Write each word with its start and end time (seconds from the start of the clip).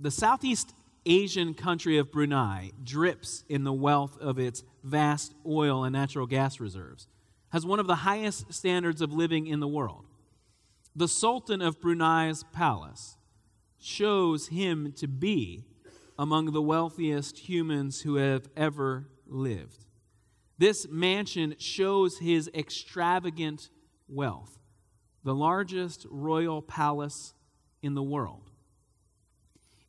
the 0.00 0.10
Southeast 0.10 0.74
Asian 1.06 1.54
country 1.54 1.98
of 1.98 2.12
Brunei 2.12 2.70
drips 2.82 3.44
in 3.48 3.64
the 3.64 3.72
wealth 3.72 4.16
of 4.20 4.38
its 4.38 4.62
vast 4.84 5.34
oil 5.46 5.84
and 5.84 5.92
natural 5.92 6.26
gas 6.26 6.60
reserves, 6.60 7.08
has 7.50 7.64
one 7.66 7.80
of 7.80 7.86
the 7.86 7.96
highest 7.96 8.52
standards 8.52 9.00
of 9.00 9.12
living 9.12 9.46
in 9.46 9.60
the 9.60 9.68
world. 9.68 10.04
The 10.94 11.08
Sultan 11.08 11.62
of 11.62 11.80
Brunei's 11.80 12.44
palace 12.52 13.16
shows 13.78 14.48
him 14.48 14.92
to 14.96 15.08
be 15.08 15.64
among 16.18 16.52
the 16.52 16.62
wealthiest 16.62 17.38
humans 17.38 18.02
who 18.02 18.16
have 18.16 18.48
ever 18.56 19.08
lived. 19.26 19.86
This 20.58 20.88
mansion 20.88 21.54
shows 21.58 22.18
his 22.18 22.50
extravagant 22.52 23.70
wealth, 24.08 24.58
the 25.24 25.34
largest 25.34 26.06
royal 26.10 26.60
palace 26.60 27.34
in 27.82 27.94
the 27.94 28.02
world. 28.02 28.47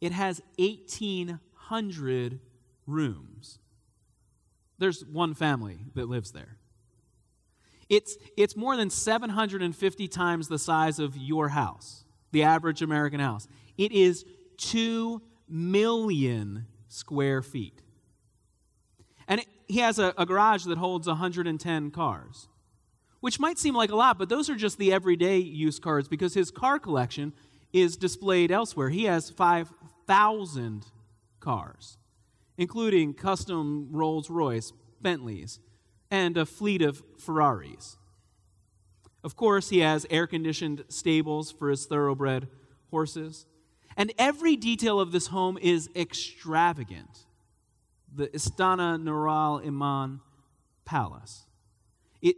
It 0.01 0.11
has 0.11 0.41
1,800 0.57 2.39
rooms. 2.87 3.59
There's 4.77 5.05
one 5.05 5.33
family 5.33 5.79
that 5.95 6.07
lives 6.07 6.31
there. 6.31 6.57
It's, 7.89 8.17
it's 8.37 8.55
more 8.55 8.77
than 8.77 8.89
750 8.89 10.07
times 10.07 10.47
the 10.47 10.59
size 10.59 10.99
of 10.99 11.17
your 11.17 11.49
house, 11.49 12.05
the 12.31 12.43
average 12.43 12.81
American 12.81 13.19
house. 13.19 13.47
It 13.77 13.91
is 13.91 14.25
2 14.57 15.21
million 15.47 16.67
square 16.87 17.41
feet. 17.41 17.81
And 19.27 19.41
it, 19.41 19.47
he 19.67 19.79
has 19.79 19.99
a, 19.99 20.13
a 20.17 20.25
garage 20.25 20.65
that 20.65 20.77
holds 20.77 21.07
110 21.07 21.91
cars, 21.91 22.47
which 23.19 23.39
might 23.39 23.57
seem 23.57 23.75
like 23.75 23.91
a 23.91 23.95
lot, 23.95 24.17
but 24.17 24.29
those 24.29 24.49
are 24.49 24.55
just 24.55 24.77
the 24.77 24.93
everyday 24.93 25.37
use 25.37 25.79
cars 25.79 26.07
because 26.07 26.33
his 26.35 26.51
car 26.51 26.79
collection 26.79 27.33
is 27.71 27.97
displayed 27.97 28.51
elsewhere. 28.51 28.89
He 28.89 29.05
has 29.05 29.29
5,000 29.29 30.85
cars, 31.39 31.97
including 32.57 33.13
custom 33.13 33.89
Rolls 33.91 34.29
Royce, 34.29 34.73
Bentleys, 35.01 35.59
and 36.11 36.37
a 36.37 36.45
fleet 36.45 36.81
of 36.81 37.03
Ferraris. 37.17 37.97
Of 39.23 39.35
course, 39.35 39.69
he 39.69 39.79
has 39.79 40.05
air 40.09 40.27
conditioned 40.27 40.85
stables 40.87 41.51
for 41.51 41.69
his 41.69 41.85
thoroughbred 41.85 42.47
horses. 42.89 43.45
And 43.97 44.13
every 44.17 44.55
detail 44.55 44.99
of 44.99 45.11
this 45.11 45.27
home 45.27 45.57
is 45.61 45.89
extravagant. 45.95 47.25
The 48.15 48.27
Istana 48.27 49.01
Nurul 49.01 49.65
Iman 49.65 50.21
Palace. 50.85 51.45
It, 52.21 52.37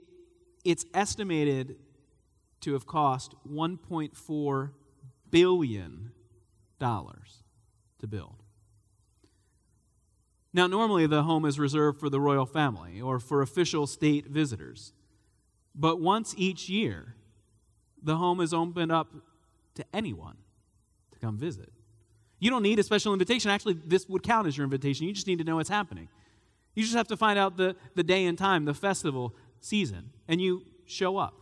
it's 0.65 0.85
estimated 0.93 1.75
to 2.61 2.73
have 2.73 2.85
cost 2.85 3.35
$1.4 3.49 4.71
billion 5.31 6.11
dollars 6.79 7.43
to 7.99 8.07
build. 8.07 8.35
Now, 10.53 10.67
normally 10.67 11.07
the 11.07 11.23
home 11.23 11.45
is 11.45 11.57
reserved 11.57 11.99
for 11.99 12.09
the 12.09 12.19
royal 12.19 12.45
family 12.45 12.99
or 12.99 13.19
for 13.19 13.41
official 13.41 13.87
state 13.87 14.27
visitors. 14.27 14.91
But 15.73 16.01
once 16.01 16.35
each 16.37 16.67
year, 16.67 17.15
the 18.03 18.17
home 18.17 18.41
is 18.41 18.53
opened 18.53 18.91
up 18.91 19.07
to 19.75 19.85
anyone 19.93 20.37
to 21.13 21.19
come 21.19 21.37
visit. 21.37 21.71
You 22.39 22.49
don't 22.49 22.63
need 22.63 22.79
a 22.79 22.83
special 22.83 23.13
invitation. 23.13 23.49
Actually, 23.51 23.75
this 23.85 24.09
would 24.09 24.23
count 24.23 24.47
as 24.47 24.57
your 24.57 24.65
invitation. 24.65 25.07
You 25.07 25.13
just 25.13 25.27
need 25.27 25.37
to 25.37 25.45
know 25.45 25.57
what's 25.57 25.69
happening. 25.69 26.09
You 26.75 26.83
just 26.83 26.95
have 26.95 27.07
to 27.09 27.17
find 27.17 27.37
out 27.37 27.55
the, 27.55 27.75
the 27.95 28.03
day 28.03 28.25
and 28.25 28.37
time, 28.37 28.65
the 28.65 28.73
festival 28.73 29.35
season, 29.59 30.09
and 30.27 30.41
you 30.41 30.65
show 30.85 31.17
up. 31.17 31.40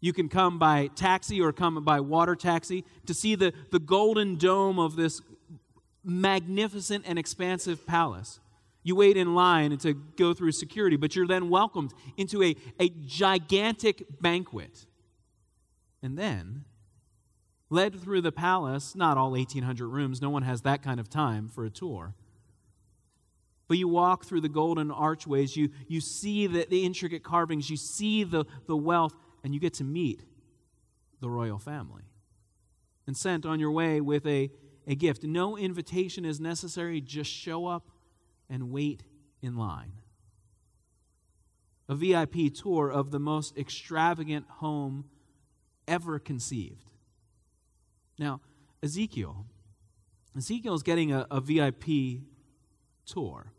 You 0.00 0.12
can 0.12 0.28
come 0.28 0.58
by 0.58 0.88
taxi 0.88 1.40
or 1.40 1.52
come 1.52 1.82
by 1.84 2.00
water 2.00 2.34
taxi 2.34 2.84
to 3.06 3.14
see 3.14 3.34
the, 3.34 3.52
the 3.70 3.78
golden 3.78 4.36
dome 4.36 4.78
of 4.78 4.96
this 4.96 5.20
magnificent 6.02 7.04
and 7.06 7.18
expansive 7.18 7.86
palace. 7.86 8.40
You 8.82 8.96
wait 8.96 9.16
in 9.16 9.34
line 9.34 9.76
to 9.78 9.92
go 9.92 10.32
through 10.32 10.52
security, 10.52 10.96
but 10.96 11.14
you're 11.14 11.26
then 11.26 11.50
welcomed 11.50 11.92
into 12.16 12.42
a, 12.42 12.56
a 12.78 12.88
gigantic 12.88 14.04
banquet. 14.20 14.86
And 16.02 16.18
then, 16.18 16.64
led 17.68 18.00
through 18.00 18.22
the 18.22 18.32
palace, 18.32 18.94
not 18.96 19.18
all 19.18 19.32
1,800 19.32 19.86
rooms, 19.86 20.22
no 20.22 20.30
one 20.30 20.42
has 20.42 20.62
that 20.62 20.82
kind 20.82 20.98
of 20.98 21.10
time 21.10 21.48
for 21.48 21.64
a 21.64 21.70
tour. 21.70 22.14
But 23.68 23.78
you 23.78 23.86
walk 23.86 24.24
through 24.24 24.40
the 24.40 24.48
golden 24.48 24.90
archways, 24.90 25.56
you, 25.56 25.70
you 25.86 26.00
see 26.00 26.46
the, 26.46 26.66
the 26.68 26.84
intricate 26.84 27.22
carvings, 27.22 27.70
you 27.70 27.76
see 27.76 28.24
the, 28.24 28.44
the 28.66 28.76
wealth, 28.76 29.14
and 29.42 29.54
you 29.54 29.60
get 29.60 29.74
to 29.74 29.84
meet 29.84 30.22
the 31.20 31.30
royal 31.30 31.58
family. 31.58 32.04
And 33.06 33.16
sent 33.16 33.44
on 33.44 33.58
your 33.58 33.72
way 33.72 34.00
with 34.00 34.26
a 34.26 34.50
a 34.86 34.94
gift. 34.94 35.22
No 35.22 35.56
invitation 35.56 36.24
is 36.24 36.40
necessary, 36.40 37.00
just 37.00 37.30
show 37.30 37.66
up 37.66 37.90
and 38.48 38.70
wait 38.70 39.04
in 39.42 39.56
line. 39.56 39.92
A 41.88 41.94
VIP 41.94 42.52
tour 42.54 42.90
of 42.90 43.10
the 43.10 43.18
most 43.18 43.56
extravagant 43.56 44.46
home 44.48 45.04
ever 45.86 46.18
conceived. 46.18 46.90
Now, 48.18 48.40
Ezekiel, 48.82 49.46
Ezekiel 50.36 50.74
is 50.74 50.82
getting 50.82 51.12
a, 51.12 51.26
a 51.30 51.40
VIP 51.40 52.22
tour. 53.06 53.52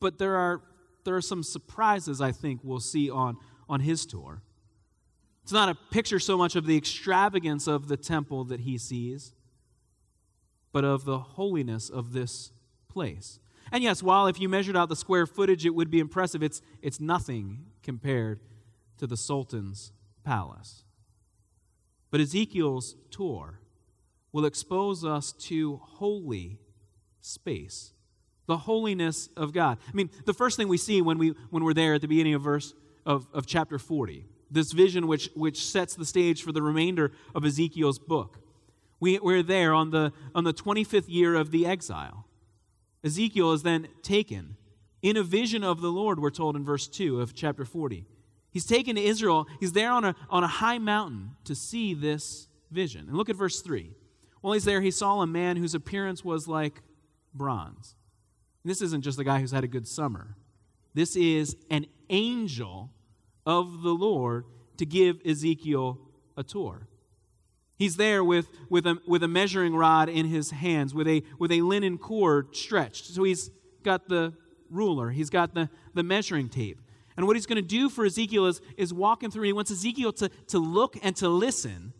But 0.00 0.18
there 0.18 0.36
are, 0.36 0.62
there 1.04 1.16
are 1.16 1.20
some 1.22 1.42
surprises 1.42 2.20
I 2.20 2.30
think 2.30 2.60
we'll 2.62 2.80
see 2.80 3.10
on, 3.10 3.36
on 3.68 3.80
his 3.80 4.06
tour. 4.06 4.42
It's 5.42 5.52
not 5.52 5.68
a 5.68 5.74
picture 5.74 6.18
so 6.18 6.36
much 6.36 6.56
of 6.56 6.66
the 6.66 6.76
extravagance 6.76 7.66
of 7.66 7.88
the 7.88 7.96
temple 7.96 8.44
that 8.44 8.60
he 8.60 8.76
sees, 8.76 9.32
but 10.72 10.84
of 10.84 11.04
the 11.04 11.18
holiness 11.18 11.88
of 11.88 12.12
this 12.12 12.52
place. 12.88 13.40
And 13.72 13.82
yes, 13.82 14.02
while 14.02 14.26
if 14.26 14.40
you 14.40 14.48
measured 14.48 14.76
out 14.76 14.88
the 14.88 14.96
square 14.96 15.26
footage, 15.26 15.64
it 15.64 15.74
would 15.74 15.90
be 15.90 16.00
impressive, 16.00 16.42
it's, 16.42 16.60
it's 16.82 17.00
nothing 17.00 17.66
compared 17.82 18.40
to 18.98 19.06
the 19.06 19.16
Sultan's 19.16 19.92
palace. 20.24 20.84
But 22.10 22.20
Ezekiel's 22.20 22.96
tour 23.10 23.60
will 24.32 24.44
expose 24.44 25.04
us 25.04 25.32
to 25.32 25.80
holy 25.82 26.58
space, 27.20 27.92
the 28.46 28.58
holiness 28.58 29.28
of 29.36 29.52
God. 29.52 29.78
I 29.86 29.94
mean, 29.94 30.10
the 30.24 30.34
first 30.34 30.56
thing 30.56 30.68
we 30.68 30.76
see 30.76 31.00
when, 31.02 31.18
we, 31.18 31.30
when 31.50 31.64
we're 31.64 31.74
there 31.74 31.94
at 31.94 32.00
the 32.00 32.08
beginning 32.08 32.34
of 32.34 32.42
verse 32.42 32.74
of, 33.06 33.26
of 33.32 33.46
chapter 33.46 33.78
40 33.78 34.26
this 34.50 34.72
vision 34.72 35.06
which, 35.06 35.30
which 35.34 35.64
sets 35.64 35.94
the 35.94 36.06
stage 36.06 36.42
for 36.42 36.52
the 36.52 36.62
remainder 36.62 37.12
of 37.34 37.44
Ezekiel's 37.44 37.98
book. 37.98 38.38
We, 39.00 39.18
we're 39.18 39.42
there 39.42 39.74
on 39.74 39.90
the, 39.90 40.12
on 40.34 40.44
the 40.44 40.52
25th 40.52 41.04
year 41.08 41.34
of 41.34 41.50
the 41.50 41.66
exile. 41.66 42.26
Ezekiel 43.04 43.52
is 43.52 43.62
then 43.62 43.88
taken 44.02 44.56
in 45.00 45.16
a 45.16 45.22
vision 45.22 45.62
of 45.62 45.80
the 45.80 45.90
Lord, 45.90 46.18
we're 46.18 46.30
told 46.30 46.56
in 46.56 46.64
verse 46.64 46.88
2 46.88 47.20
of 47.20 47.34
chapter 47.34 47.64
40. 47.64 48.04
He's 48.50 48.66
taken 48.66 48.96
to 48.96 49.02
Israel. 49.02 49.46
He's 49.60 49.72
there 49.72 49.92
on 49.92 50.04
a, 50.04 50.16
on 50.28 50.42
a 50.42 50.48
high 50.48 50.78
mountain 50.78 51.36
to 51.44 51.54
see 51.54 51.94
this 51.94 52.48
vision. 52.72 53.06
And 53.06 53.16
look 53.16 53.28
at 53.28 53.36
verse 53.36 53.60
3. 53.60 53.92
While 54.40 54.54
he's 54.54 54.64
there, 54.64 54.80
he 54.80 54.90
saw 54.90 55.20
a 55.20 55.26
man 55.26 55.56
whose 55.56 55.74
appearance 55.74 56.24
was 56.24 56.48
like 56.48 56.82
bronze. 57.32 57.94
And 58.64 58.70
this 58.70 58.82
isn't 58.82 59.02
just 59.02 59.20
a 59.20 59.24
guy 59.24 59.40
who's 59.40 59.52
had 59.52 59.64
a 59.64 59.68
good 59.68 59.86
summer, 59.86 60.36
this 60.94 61.14
is 61.14 61.56
an 61.70 61.86
angel 62.10 62.90
of 63.46 63.82
the 63.82 63.92
Lord 63.92 64.44
to 64.76 64.86
give 64.86 65.20
Ezekiel 65.26 65.98
a 66.36 66.42
tour. 66.42 66.88
He's 67.76 67.96
there 67.96 68.24
with, 68.24 68.48
with, 68.68 68.86
a, 68.86 68.98
with 69.06 69.22
a 69.22 69.28
measuring 69.28 69.74
rod 69.74 70.08
in 70.08 70.26
his 70.26 70.50
hands, 70.50 70.92
with 70.92 71.06
a, 71.06 71.22
with 71.38 71.52
a 71.52 71.62
linen 71.62 71.96
cord 71.96 72.56
stretched. 72.56 73.06
So 73.06 73.22
he's 73.22 73.50
got 73.84 74.08
the 74.08 74.34
ruler, 74.68 75.10
he's 75.10 75.30
got 75.30 75.54
the, 75.54 75.70
the 75.94 76.02
measuring 76.02 76.48
tape. 76.48 76.80
And 77.16 77.26
what 77.26 77.36
he's 77.36 77.46
going 77.46 77.56
to 77.56 77.68
do 77.68 77.88
for 77.88 78.04
Ezekiel 78.04 78.46
is, 78.46 78.60
is 78.76 78.92
walk 78.92 79.22
him 79.22 79.30
through. 79.30 79.42
He 79.44 79.52
wants 79.52 79.70
Ezekiel 79.70 80.12
to, 80.14 80.28
to 80.48 80.58
look 80.58 80.96
and 81.02 81.16
to 81.16 81.28
listen 81.28 81.92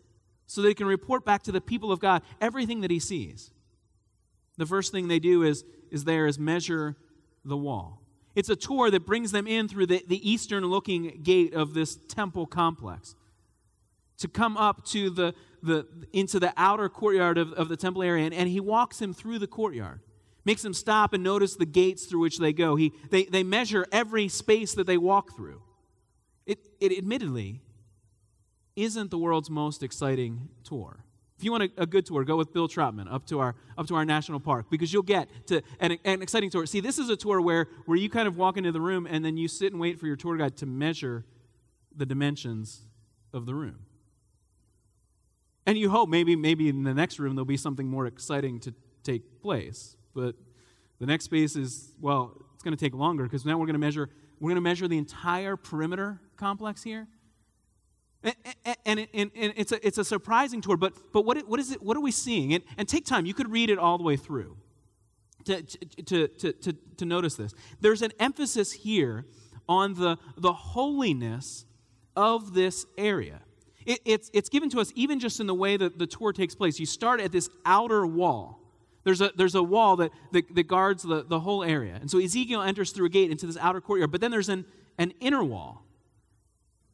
so 0.46 0.62
that 0.62 0.68
he 0.68 0.74
can 0.74 0.86
report 0.86 1.24
back 1.24 1.42
to 1.44 1.52
the 1.52 1.60
people 1.60 1.90
of 1.90 1.98
God 1.98 2.22
everything 2.40 2.82
that 2.82 2.90
he 2.90 3.00
sees. 3.00 3.50
The 4.56 4.66
first 4.66 4.92
thing 4.92 5.08
they 5.08 5.18
do 5.18 5.42
is, 5.42 5.64
is 5.90 6.04
there 6.04 6.26
is 6.26 6.38
measure 6.38 6.96
the 7.44 7.56
wall. 7.56 8.02
It's 8.38 8.48
a 8.48 8.54
tour 8.54 8.88
that 8.92 9.04
brings 9.04 9.32
them 9.32 9.48
in 9.48 9.66
through 9.66 9.86
the, 9.86 10.04
the 10.06 10.30
eastern 10.30 10.64
looking 10.64 11.22
gate 11.24 11.54
of 11.54 11.74
this 11.74 11.96
temple 11.96 12.46
complex 12.46 13.16
to 14.18 14.28
come 14.28 14.56
up 14.56 14.84
to 14.86 15.10
the, 15.10 15.34
the 15.60 15.88
into 16.12 16.38
the 16.38 16.52
outer 16.56 16.88
courtyard 16.88 17.36
of, 17.36 17.52
of 17.54 17.68
the 17.68 17.76
temple 17.76 18.00
area. 18.04 18.26
And, 18.26 18.32
and 18.32 18.48
he 18.48 18.60
walks 18.60 19.02
him 19.02 19.12
through 19.12 19.40
the 19.40 19.48
courtyard 19.48 20.02
makes 20.44 20.62
them 20.62 20.72
stop 20.72 21.12
and 21.12 21.24
notice 21.24 21.56
the 21.56 21.66
gates 21.66 22.06
through 22.06 22.20
which 22.20 22.38
they 22.38 22.52
go. 22.52 22.76
He, 22.76 22.92
they, 23.10 23.24
they 23.24 23.42
measure 23.42 23.84
every 23.90 24.28
space 24.28 24.72
that 24.74 24.86
they 24.86 24.96
walk 24.96 25.36
through. 25.36 25.60
It, 26.46 26.60
it 26.80 26.96
admittedly 26.96 27.60
isn't 28.76 29.10
the 29.10 29.18
world's 29.18 29.50
most 29.50 29.82
exciting 29.82 30.48
tour 30.62 31.04
if 31.38 31.44
you 31.44 31.52
want 31.52 31.64
a, 31.64 31.82
a, 31.82 31.86
good 31.86 32.04
tour, 32.04 32.24
go 32.24 32.36
with 32.36 32.52
Bill 32.52 32.66
Trotman 32.66 33.06
up 33.08 33.24
to 33.26 33.38
our 33.38 33.54
up 33.76 33.86
to 33.86 33.94
our 33.94 34.04
national 34.04 34.40
park 34.40 34.66
because 34.70 34.92
you'll 34.92 35.02
get 35.02 35.28
to 35.46 35.62
an, 35.78 35.96
an, 36.04 36.20
exciting 36.20 36.50
tour. 36.50 36.66
See, 36.66 36.80
this 36.80 36.98
is 36.98 37.10
a 37.10 37.16
tour 37.16 37.40
where 37.40 37.68
where 37.86 37.96
you 37.96 38.10
kind 38.10 38.26
of 38.26 38.36
walk 38.36 38.56
into 38.56 38.72
the 38.72 38.80
room 38.80 39.06
and 39.08 39.24
then 39.24 39.36
you 39.36 39.46
sit 39.46 39.72
and 39.72 39.80
wait 39.80 40.00
for 40.00 40.08
your 40.08 40.16
tour 40.16 40.36
guide 40.36 40.56
to 40.56 40.66
measure 40.66 41.24
the 41.96 42.04
dimensions 42.04 42.82
of 43.32 43.46
the 43.46 43.54
room. 43.54 43.78
And 45.64 45.78
you 45.78 45.90
hope 45.90 46.08
maybe, 46.08 46.34
maybe 46.34 46.68
in 46.68 46.82
the 46.82 46.94
next 46.94 47.18
room 47.18 47.36
there'll 47.36 47.44
be 47.44 47.56
something 47.56 47.86
more 47.86 48.06
exciting 48.06 48.58
to 48.60 48.74
take 49.04 49.40
place. 49.40 49.96
But 50.14 50.34
the 50.98 51.06
next 51.06 51.26
space 51.26 51.54
is, 51.54 51.92
well, 52.00 52.32
it's 52.54 52.64
going 52.64 52.76
to 52.76 52.84
take 52.84 52.94
longer 52.94 53.24
because 53.24 53.44
now 53.44 53.58
we're 53.58 53.66
going 53.66 53.74
to 53.74 53.78
measure 53.78 54.10
we're 54.40 54.50
going 54.50 54.56
to 54.56 54.60
measure 54.60 54.88
the 54.88 54.98
entire 54.98 55.56
perimeter 55.56 56.20
complex 56.36 56.82
here. 56.82 57.06
And, 58.22 58.34
and, 58.84 59.06
and, 59.14 59.30
it's, 59.34 59.70
a, 59.72 59.86
it's 59.86 59.98
a 59.98 60.04
surprising 60.04 60.60
tour, 60.60 60.76
but, 60.76 60.92
but 61.12 61.24
what, 61.24 61.38
what, 61.48 61.60
is 61.60 61.70
it, 61.70 61.82
what 61.82 61.96
are 61.96 62.00
we 62.00 62.10
seeing? 62.10 62.52
And, 62.52 62.64
and 62.76 62.88
take 62.88 63.06
time, 63.06 63.26
you 63.26 63.34
could 63.34 63.50
read 63.50 63.70
it 63.70 63.78
all 63.78 63.96
the 63.96 64.04
way 64.04 64.16
through 64.16 64.56
to, 65.44 65.62
to, 65.62 66.28
to, 66.28 66.52
to, 66.52 66.72
to 66.96 67.04
notice 67.04 67.36
this. 67.36 67.54
There's 67.80 68.02
an 68.02 68.12
emphasis 68.18 68.72
here 68.72 69.24
on 69.68 69.94
the, 69.94 70.18
the 70.36 70.52
holiness 70.52 71.64
of 72.16 72.54
this 72.54 72.86
area. 72.96 73.40
It, 73.86 74.00
it's, 74.04 74.30
it's 74.34 74.48
given 74.48 74.68
to 74.70 74.80
us 74.80 74.92
even 74.96 75.20
just 75.20 75.38
in 75.38 75.46
the 75.46 75.54
way 75.54 75.76
that 75.76 75.98
the 75.98 76.06
tour 76.06 76.32
takes 76.32 76.54
place. 76.54 76.80
You 76.80 76.86
start 76.86 77.20
at 77.20 77.30
this 77.30 77.48
outer 77.64 78.06
wall. 78.06 78.60
There's 79.04 79.20
a, 79.20 79.30
there's 79.36 79.54
a 79.54 79.62
wall 79.62 79.96
that, 79.96 80.10
that, 80.32 80.54
that 80.54 80.64
guards 80.64 81.04
the, 81.04 81.24
the 81.24 81.40
whole 81.40 81.62
area. 81.62 81.96
And 82.00 82.10
so 82.10 82.18
Ezekiel 82.18 82.62
enters 82.62 82.90
through 82.90 83.06
a 83.06 83.10
gate 83.10 83.30
into 83.30 83.46
this 83.46 83.56
outer 83.56 83.80
courtyard, 83.80 84.10
but 84.10 84.20
then 84.20 84.30
there's 84.30 84.48
an, 84.48 84.66
an 84.98 85.12
inner 85.20 85.44
wall. 85.44 85.84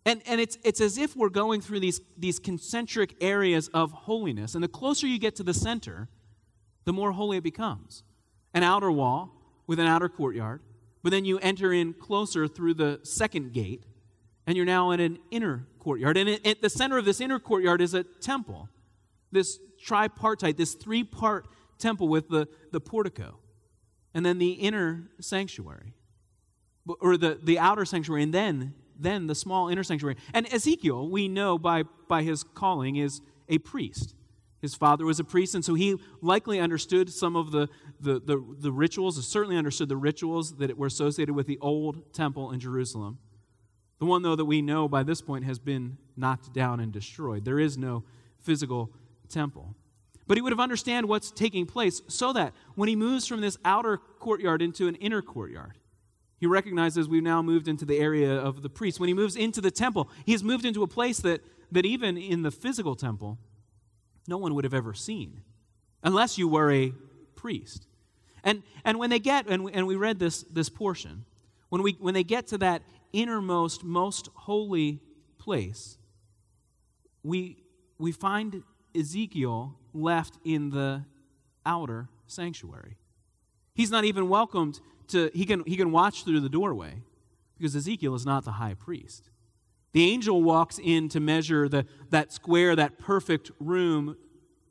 And, 0.07 0.21
and 0.27 0.41
it's, 0.41 0.59
it's 0.63 0.81
as 0.81 0.99
if 0.99 1.17
we're 1.17 1.31
going 1.31 1.61
through 1.61 1.81
these, 1.81 2.01
these 2.19 2.39
concentric 2.39 3.15
areas 3.21 3.69
of 3.69 3.91
holiness. 3.93 4.55
And 4.55 4.63
the 4.63 4.69
closer 4.69 5.07
you 5.07 5.19
get 5.19 5.37
to 5.37 5.43
the 5.43 5.55
center, 5.55 6.09
the 6.85 6.93
more 6.93 7.13
holy 7.13 7.39
it 7.39 7.43
becomes. 7.43 8.03
An 8.53 8.63
outer 8.63 8.91
wall 8.91 9.31
with 9.67 9.79
an 9.79 9.87
outer 9.87 10.09
courtyard, 10.09 10.61
but 11.03 11.11
then 11.11 11.25
you 11.25 11.39
enter 11.39 11.73
in 11.73 11.95
closer 11.95 12.47
through 12.47 12.75
the 12.75 13.01
second 13.03 13.53
gate, 13.53 13.85
and 14.47 14.57
you're 14.57 14.67
now 14.67 14.91
in 14.91 15.01
an 15.01 15.19
inner 15.31 15.67
courtyard. 15.79 16.17
And 16.17 16.29
at 16.47 16.61
the 16.61 16.71
center 16.71 16.99
of 16.99 17.05
this 17.07 17.21
inner 17.21 17.39
courtyard 17.39 17.81
is 17.81 17.95
a 17.95 18.05
temple, 18.05 18.69
this 19.33 19.59
tripartite, 19.83 20.57
this 20.57 20.75
three 20.75 21.03
part 21.03 21.47
temple 21.79 22.09
with 22.09 22.29
the, 22.29 22.47
the 22.73 22.81
portico, 22.81 23.39
and 24.13 24.25
then 24.25 24.39
the 24.39 24.53
inner 24.53 25.11
sanctuary, 25.19 25.95
or 27.01 27.17
the, 27.17 27.39
the 27.43 27.59
outer 27.59 27.85
sanctuary, 27.85 28.23
and 28.23 28.35
then, 28.35 28.75
then 28.99 29.27
the 29.27 29.35
small 29.35 29.69
inner 29.69 29.83
sanctuary. 29.83 30.17
And 30.33 30.53
Ezekiel, 30.53 31.09
we 31.09 31.29
know 31.29 31.59
by, 31.59 31.85
by 32.09 32.23
his 32.23 32.43
calling, 32.43 32.97
is 32.97 33.21
a 33.49 33.59
priest. 33.59 34.15
His 34.61 34.75
father 34.75 35.05
was 35.05 35.21
a 35.21 35.25
priest, 35.25 35.55
and 35.55 35.63
so 35.63 35.75
he 35.75 35.97
likely 36.23 36.59
understood 36.59 37.11
some 37.13 37.37
of 37.37 37.51
the, 37.51 37.69
the, 38.01 38.21
the, 38.21 38.43
the 38.59 38.73
rituals, 38.73 39.23
certainly 39.27 39.59
understood 39.59 39.91
the 39.91 39.97
rituals 39.97 40.57
that 40.57 40.79
were 40.79 40.87
associated 40.87 41.35
with 41.35 41.47
the 41.47 41.59
old 41.61 42.15
temple 42.15 42.51
in 42.51 42.61
Jerusalem. 42.61 43.19
The 43.99 44.07
one, 44.07 44.23
though, 44.23 44.37
that 44.37 44.47
we 44.47 44.63
know 44.63 44.89
by 44.89 45.03
this 45.03 45.21
point 45.21 45.45
has 45.45 45.59
been 45.59 45.99
knocked 46.17 46.55
down 46.55 46.81
and 46.81 46.93
destroyed. 46.93 47.45
There 47.45 47.61
is 47.61 47.77
no 47.77 48.05
physical 48.41 48.91
temple. 49.29 49.75
But 50.27 50.39
he 50.39 50.43
would 50.43 50.53
have 50.53 50.61
understood 50.61 51.05
what's 51.05 51.31
taking 51.31 51.67
place 51.67 52.01
so 52.09 52.33
that 52.33 52.55
when 52.75 52.89
he 52.89 52.97
moves 52.97 53.27
from 53.27 53.41
this 53.41 53.59
outer 53.65 53.99
courtyard 53.99 54.63
into 54.63 54.89
an 54.89 54.95
inner 54.97 55.21
courtyard, 55.21 55.79
he 56.45 56.47
recognizes 56.47 57.09
we've 57.09 57.23
now 57.23 57.41
moved 57.41 57.69
into 57.69 57.87
the 57.87 57.97
area 57.97 58.31
of 58.31 58.61
the 58.61 58.69
priest. 58.69 59.01
When 59.01 59.09
he 59.09 59.15
moves 59.15 59.35
into 59.35 59.63
the 59.63 59.71
temple, 59.71 60.11
he 60.27 60.33
has 60.33 60.45
moved 60.45 60.67
into 60.67 60.83
a 60.83 60.87
place 60.87 61.21
that, 61.21 61.41
that 61.73 61.87
even 61.87 62.19
in 62.19 62.43
the 62.43 62.51
physical 62.51 62.95
temple, 62.95 63.39
no 64.29 64.37
one 64.37 64.55
would 64.55 64.65
have 64.65 64.75
ever 64.75 64.93
seen 64.93 65.41
unless 66.03 66.37
you 66.37 66.47
were 66.47 66.71
a 66.71 66.93
priest. 67.35 67.87
And, 68.43 68.63
and 68.85 68.99
when 68.99 69.09
they 69.09 69.21
get, 69.21 69.47
and 69.49 69.65
we, 69.65 69.73
and 69.73 69.87
we 69.87 69.97
read 69.97 70.19
this, 70.19 70.43
this 70.43 70.69
portion, 70.69 71.25
when, 71.71 71.83
we, 71.83 71.97
when 71.99 72.13
they 72.13 72.25
get 72.25 72.47
to 72.49 72.59
that 72.59 72.83
innermost, 73.15 73.83
most 73.83 74.29
holy 74.35 75.01
place, 75.39 75.97
we, 77.23 77.57
we 77.97 78.13
find 78.13 78.63
Ezekiel 78.95 79.79
left 79.95 80.37
in 80.45 80.69
the 80.69 81.07
outer 81.65 82.11
sanctuary. 82.27 82.99
He's 83.73 83.91
not 83.91 84.05
even 84.05 84.29
welcomed 84.29 84.81
to, 85.09 85.31
he 85.35 85.45
can, 85.45 85.63
he 85.67 85.77
can 85.77 85.93
watch 85.93 86.25
through 86.25 86.41
the 86.41 86.49
doorway 86.49 87.03
because 87.59 87.75
Ezekiel 87.75 88.15
is 88.15 88.27
not 88.27 88.45
the 88.45 88.53
high 88.53 88.75
priest. 88.75 89.31
The 89.93 90.11
angel 90.11 90.43
walks 90.43 90.81
in 90.83 91.09
to 91.11 91.21
measure 91.21 91.69
the, 91.69 91.87
that 92.11 92.33
square, 92.33 92.75
that 92.75 92.99
perfect 92.99 93.51
room 93.61 94.17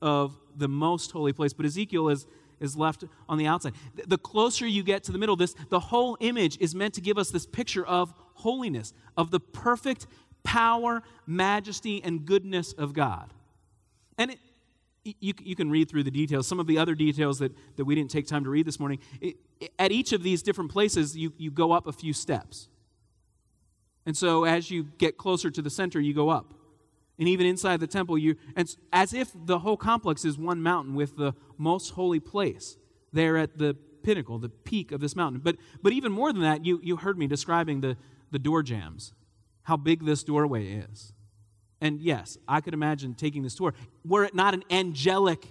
of 0.01 0.37
the 0.55 0.67
most 0.67 1.11
holy 1.11 1.31
place, 1.31 1.53
but 1.53 1.65
Ezekiel 1.65 2.09
is, 2.09 2.27
is 2.59 2.75
left 2.75 3.05
on 3.29 3.37
the 3.37 3.47
outside. 3.47 3.73
The 4.05 4.17
closer 4.17 4.67
you 4.67 4.83
get 4.83 5.03
to 5.05 5.13
the 5.13 5.17
middle, 5.17 5.37
this, 5.37 5.55
the 5.69 5.79
whole 5.79 6.17
image 6.19 6.57
is 6.59 6.75
meant 6.75 6.93
to 6.95 7.01
give 7.01 7.17
us 7.17 7.31
this 7.31 7.45
picture 7.45 7.85
of 7.85 8.13
holiness, 8.33 8.93
of 9.15 9.31
the 9.31 9.39
perfect 9.39 10.07
power, 10.43 11.01
majesty, 11.25 12.03
and 12.03 12.25
goodness 12.25 12.73
of 12.73 12.93
God. 12.93 13.33
And 14.17 14.31
it, 14.31 14.39
you, 15.03 15.33
you 15.41 15.55
can 15.55 15.69
read 15.69 15.89
through 15.89 16.03
the 16.03 16.11
details. 16.11 16.47
Some 16.47 16.59
of 16.59 16.67
the 16.67 16.77
other 16.77 16.95
details 16.95 17.39
that, 17.39 17.51
that 17.75 17.85
we 17.85 17.95
didn't 17.95 18.11
take 18.11 18.27
time 18.27 18.43
to 18.45 18.49
read 18.49 18.65
this 18.65 18.79
morning, 18.79 18.99
it, 19.21 19.35
at 19.77 19.91
each 19.91 20.13
of 20.13 20.23
these 20.23 20.41
different 20.41 20.71
places, 20.71 21.15
you, 21.17 21.33
you 21.37 21.51
go 21.51 21.71
up 21.71 21.87
a 21.87 21.91
few 21.91 22.13
steps. 22.13 22.69
And 24.05 24.15
so 24.15 24.43
as 24.43 24.71
you 24.71 24.83
get 24.97 25.17
closer 25.17 25.49
to 25.49 25.61
the 25.61 25.69
center, 25.69 25.99
you 25.99 26.13
go 26.13 26.29
up. 26.29 26.53
And 27.19 27.27
even 27.27 27.45
inside 27.45 27.79
the 27.79 27.87
temple, 27.87 28.17
you 28.17 28.35
and 28.55 28.75
as 28.91 29.13
if 29.13 29.31
the 29.33 29.59
whole 29.59 29.77
complex 29.77 30.25
is 30.25 30.37
one 30.37 30.61
mountain 30.61 30.95
with 30.95 31.15
the 31.15 31.33
most 31.57 31.91
holy 31.91 32.19
place 32.19 32.75
there 33.13 33.37
at 33.37 33.59
the 33.59 33.75
pinnacle, 34.01 34.39
the 34.39 34.49
peak 34.49 34.91
of 34.91 34.99
this 34.99 35.15
mountain. 35.15 35.39
But 35.41 35.57
but 35.83 35.93
even 35.93 36.11
more 36.11 36.33
than 36.33 36.41
that, 36.41 36.65
you, 36.65 36.79
you 36.81 36.97
heard 36.97 37.17
me 37.17 37.27
describing 37.27 37.81
the, 37.81 37.97
the 38.31 38.39
door 38.39 38.63
jambs, 38.63 39.13
how 39.63 39.77
big 39.77 40.05
this 40.05 40.23
doorway 40.23 40.71
is. 40.71 41.13
And 41.83 42.01
yes, 42.01 42.37
I 42.47 42.61
could 42.61 42.73
imagine 42.73 43.13
taking 43.13 43.43
this 43.43 43.55
tour. 43.55 43.73
Were 44.05 44.23
it 44.23 44.33
not 44.33 44.53
an 44.53 44.63
angelic 44.71 45.45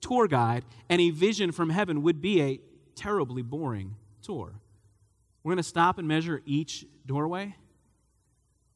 tour 0.00 0.28
guide 0.28 0.64
and 0.88 1.00
a 1.00 1.10
vision 1.10 1.50
from 1.50 1.70
heaven 1.70 2.02
would 2.02 2.20
be 2.20 2.40
a 2.40 2.60
terribly 2.94 3.42
boring 3.42 3.96
tour. 4.22 4.52
We're 5.42 5.50
going 5.50 5.56
to 5.56 5.62
stop 5.62 5.98
and 5.98 6.06
measure 6.06 6.42
each 6.46 6.86
doorway. 7.06 7.56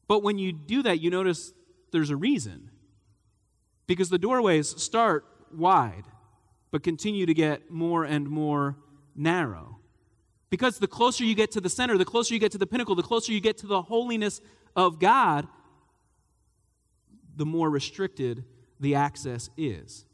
But 0.07 0.23
when 0.23 0.37
you 0.37 0.51
do 0.51 0.83
that, 0.83 0.99
you 0.99 1.09
notice 1.09 1.53
there's 1.91 2.09
a 2.09 2.15
reason. 2.15 2.69
Because 3.87 4.09
the 4.09 4.19
doorways 4.19 4.69
start 4.81 5.23
wide, 5.55 6.03
but 6.71 6.83
continue 6.83 7.25
to 7.25 7.33
get 7.33 7.71
more 7.71 8.03
and 8.03 8.29
more 8.29 8.75
narrow. 9.15 9.79
Because 10.49 10.79
the 10.79 10.87
closer 10.87 11.23
you 11.23 11.33
get 11.33 11.51
to 11.51 11.61
the 11.61 11.69
center, 11.69 11.97
the 11.97 12.05
closer 12.05 12.33
you 12.33 12.39
get 12.39 12.51
to 12.51 12.57
the 12.57 12.67
pinnacle, 12.67 12.95
the 12.95 13.03
closer 13.03 13.31
you 13.31 13.39
get 13.39 13.57
to 13.59 13.67
the 13.67 13.83
holiness 13.83 14.41
of 14.75 14.99
God, 14.99 15.47
the 17.39 17.45
more 17.45 17.69
restricted 17.69 18.43
the 18.81 18.95
access 18.95 19.49
is. 19.57 20.05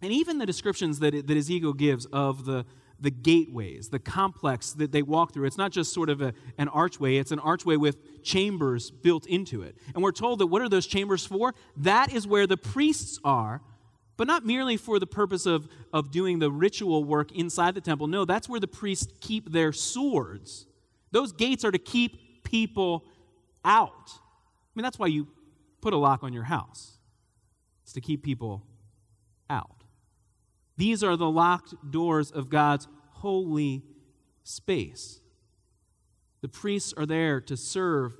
And 0.00 0.12
even 0.12 0.38
the 0.38 0.46
descriptions 0.46 1.00
that, 1.00 1.26
that 1.26 1.36
Ezekiel 1.36 1.72
gives 1.72 2.06
of 2.06 2.44
the, 2.44 2.64
the 3.00 3.10
gateways, 3.10 3.88
the 3.88 3.98
complex 3.98 4.72
that 4.74 4.92
they 4.92 5.02
walk 5.02 5.34
through. 5.34 5.46
It's 5.46 5.58
not 5.58 5.72
just 5.72 5.92
sort 5.92 6.08
of 6.08 6.22
a, 6.22 6.32
an 6.58 6.68
archway, 6.68 7.16
it's 7.16 7.32
an 7.32 7.40
archway 7.40 7.76
with 7.76 8.22
chambers 8.22 8.92
built 8.92 9.26
into 9.26 9.62
it. 9.62 9.76
And 9.94 10.02
we're 10.02 10.12
told 10.12 10.38
that 10.38 10.46
what 10.46 10.62
are 10.62 10.68
those 10.68 10.86
chambers 10.86 11.26
for? 11.26 11.54
That 11.76 12.12
is 12.12 12.24
where 12.24 12.46
the 12.46 12.56
priests 12.56 13.18
are, 13.24 13.60
but 14.16 14.28
not 14.28 14.46
merely 14.46 14.76
for 14.76 15.00
the 15.00 15.06
purpose 15.06 15.44
of, 15.44 15.68
of 15.92 16.12
doing 16.12 16.38
the 16.38 16.52
ritual 16.52 17.02
work 17.02 17.32
inside 17.32 17.74
the 17.74 17.80
temple. 17.80 18.06
No, 18.06 18.24
that's 18.24 18.48
where 18.48 18.60
the 18.60 18.68
priests 18.68 19.12
keep 19.20 19.50
their 19.50 19.72
swords. 19.72 20.66
Those 21.10 21.32
gates 21.32 21.64
are 21.64 21.72
to 21.72 21.78
keep 21.78 22.44
people 22.44 23.04
out. 23.64 24.10
I 24.10 24.72
mean, 24.76 24.84
that's 24.84 25.00
why 25.00 25.08
you 25.08 25.26
put 25.82 25.92
a 25.92 25.98
lock 25.98 26.22
on 26.22 26.32
your 26.32 26.44
house, 26.44 26.98
it's 27.82 27.92
to 27.92 28.00
keep 28.00 28.22
people 28.22 28.64
out. 29.50 29.84
These 30.78 31.04
are 31.04 31.16
the 31.16 31.28
locked 31.28 31.74
doors 31.90 32.30
of 32.30 32.48
God's 32.48 32.88
holy 33.10 33.82
space. 34.42 35.20
The 36.40 36.48
priests 36.48 36.94
are 36.96 37.04
there 37.04 37.40
to 37.42 37.56
serve, 37.56 38.14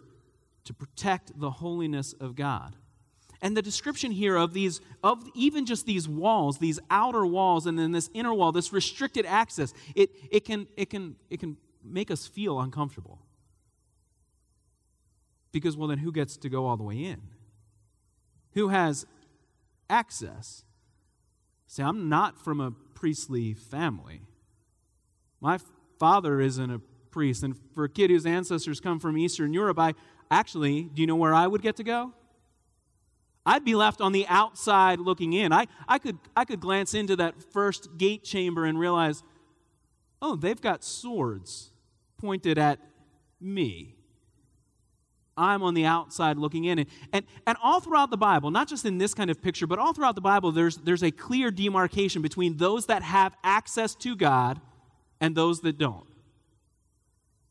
to 0.64 0.75
protect 0.75 1.38
the 1.40 1.50
holiness 1.50 2.12
of 2.12 2.37
God. 2.37 2.76
And 3.40 3.57
the 3.57 3.62
description 3.62 4.12
here 4.12 4.37
of 4.37 4.52
these, 4.52 4.81
of 5.02 5.25
even 5.35 5.66
just 5.66 5.87
these 5.87 6.09
walls, 6.09 6.59
these 6.59 6.78
outer 6.90 7.26
walls, 7.26 7.66
and 7.66 7.76
then 7.76 7.90
this 7.90 8.11
inner 8.14 8.33
wall, 8.33 8.52
this 8.52 8.73
restricted 8.73 9.26
access, 9.26 9.75
it, 9.97 10.11
it, 10.31 10.45
can, 10.45 10.69
it, 10.76 10.90
can, 10.90 11.16
it 11.31 11.40
can 11.40 11.57
make 11.83 12.11
us 12.12 12.26
feel 12.26 12.61
uncomfortable. 12.61 13.19
Because, 15.50 15.76
well, 15.76 15.88
then 15.88 15.99
who 15.99 16.12
gets 16.12 16.37
to 16.38 16.49
go 16.49 16.66
all 16.66 16.76
the 16.76 16.85
way 16.85 16.97
in? 16.97 17.21
Who 18.54 18.68
has 18.68 19.06
access? 19.88 20.64
Say, 21.66 21.82
I'm 21.82 22.09
not 22.09 22.38
from 22.38 22.61
a 22.61 22.73
priestly 22.94 23.54
family. 23.54 24.23
My 25.40 25.59
father 25.99 26.40
isn't 26.40 26.71
a 26.71 26.80
priest. 27.11 27.42
And 27.42 27.56
for 27.75 27.85
a 27.85 27.88
kid 27.88 28.11
whose 28.11 28.26
ancestors 28.26 28.80
come 28.80 28.99
from 28.99 29.16
Eastern 29.16 29.52
Europe, 29.52 29.78
I 29.78 29.94
actually, 30.30 30.82
do 30.82 31.00
you 31.00 31.06
know 31.06 31.16
where 31.16 31.35
I 31.35 31.47
would 31.47 31.62
get 31.62 31.76
to 31.76 31.85
go? 31.85 32.12
I'd 33.44 33.64
be 33.64 33.75
left 33.75 34.00
on 34.00 34.12
the 34.12 34.26
outside 34.28 34.99
looking 35.00 35.32
in. 35.32 35.52
I, 35.52 35.66
I, 35.88 35.99
could, 35.99 36.18
I 36.37 36.44
could 36.44 36.61
glance 36.61 36.94
into 36.94 37.16
that 37.16 37.42
first 37.52 37.99
gate 37.99 38.25
chamber 38.25 38.64
and 38.64 38.78
realize, 38.78 39.23
oh, 40.21 40.37
they've 40.37 40.61
got 40.61 40.85
swords 40.85 41.73
pointed 42.18 42.56
at 42.56 42.78
me. 43.40 43.97
I'm 45.36 45.62
on 45.62 45.74
the 45.74 45.86
outside 45.86 46.36
looking 46.36 46.64
in. 46.64 46.80
And, 46.80 46.88
and, 47.12 47.24
and 47.46 47.56
all 47.62 47.80
throughout 47.80 48.10
the 48.10 48.16
Bible, 48.16 48.50
not 48.50 48.68
just 48.68 48.84
in 48.84 48.98
this 48.98 49.14
kind 49.14 49.30
of 49.30 49.40
picture, 49.40 49.66
but 49.66 49.78
all 49.78 49.92
throughout 49.92 50.14
the 50.14 50.20
Bible, 50.20 50.52
there's, 50.52 50.76
there's 50.76 51.02
a 51.02 51.10
clear 51.10 51.50
demarcation 51.50 52.22
between 52.22 52.56
those 52.56 52.86
that 52.86 53.02
have 53.02 53.34
access 53.42 53.94
to 53.96 54.14
God 54.14 54.60
and 55.20 55.34
those 55.34 55.60
that 55.62 55.78
don't. 55.78 56.06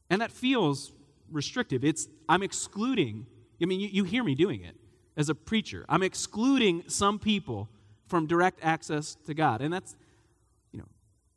And 0.09 0.21
that 0.21 0.31
feels 0.31 0.91
restrictive. 1.31 1.83
It's, 1.83 2.07
I'm 2.27 2.43
excluding, 2.43 3.25
I 3.61 3.65
mean, 3.65 3.79
you, 3.79 3.87
you 3.87 4.03
hear 4.03 4.23
me 4.23 4.35
doing 4.35 4.61
it 4.61 4.75
as 5.17 5.29
a 5.29 5.35
preacher. 5.35 5.85
I'm 5.89 6.03
excluding 6.03 6.83
some 6.87 7.17
people 7.17 7.69
from 8.07 8.27
direct 8.27 8.59
access 8.61 9.15
to 9.25 9.33
God. 9.33 9.61
And 9.61 9.73
that's, 9.73 9.95
you 10.71 10.79
know, 10.79 10.87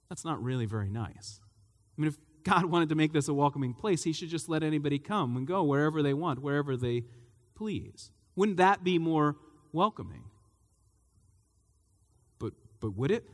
that's 0.08 0.24
not 0.24 0.42
really 0.42 0.66
very 0.66 0.90
nice. 0.90 1.40
I 1.96 2.00
mean, 2.00 2.08
if 2.08 2.18
God 2.44 2.66
wanted 2.66 2.90
to 2.90 2.94
make 2.94 3.12
this 3.12 3.28
a 3.28 3.34
welcoming 3.34 3.74
place, 3.74 4.04
He 4.04 4.12
should 4.12 4.28
just 4.28 4.48
let 4.48 4.62
anybody 4.62 4.98
come 4.98 5.36
and 5.36 5.46
go 5.46 5.62
wherever 5.64 6.02
they 6.02 6.14
want, 6.14 6.40
wherever 6.40 6.76
they 6.76 7.04
please. 7.54 8.10
Wouldn't 8.36 8.58
that 8.58 8.84
be 8.84 8.98
more 8.98 9.36
welcoming? 9.72 10.24
But, 12.38 12.52
but 12.80 12.94
would 12.96 13.10
it? 13.10 13.24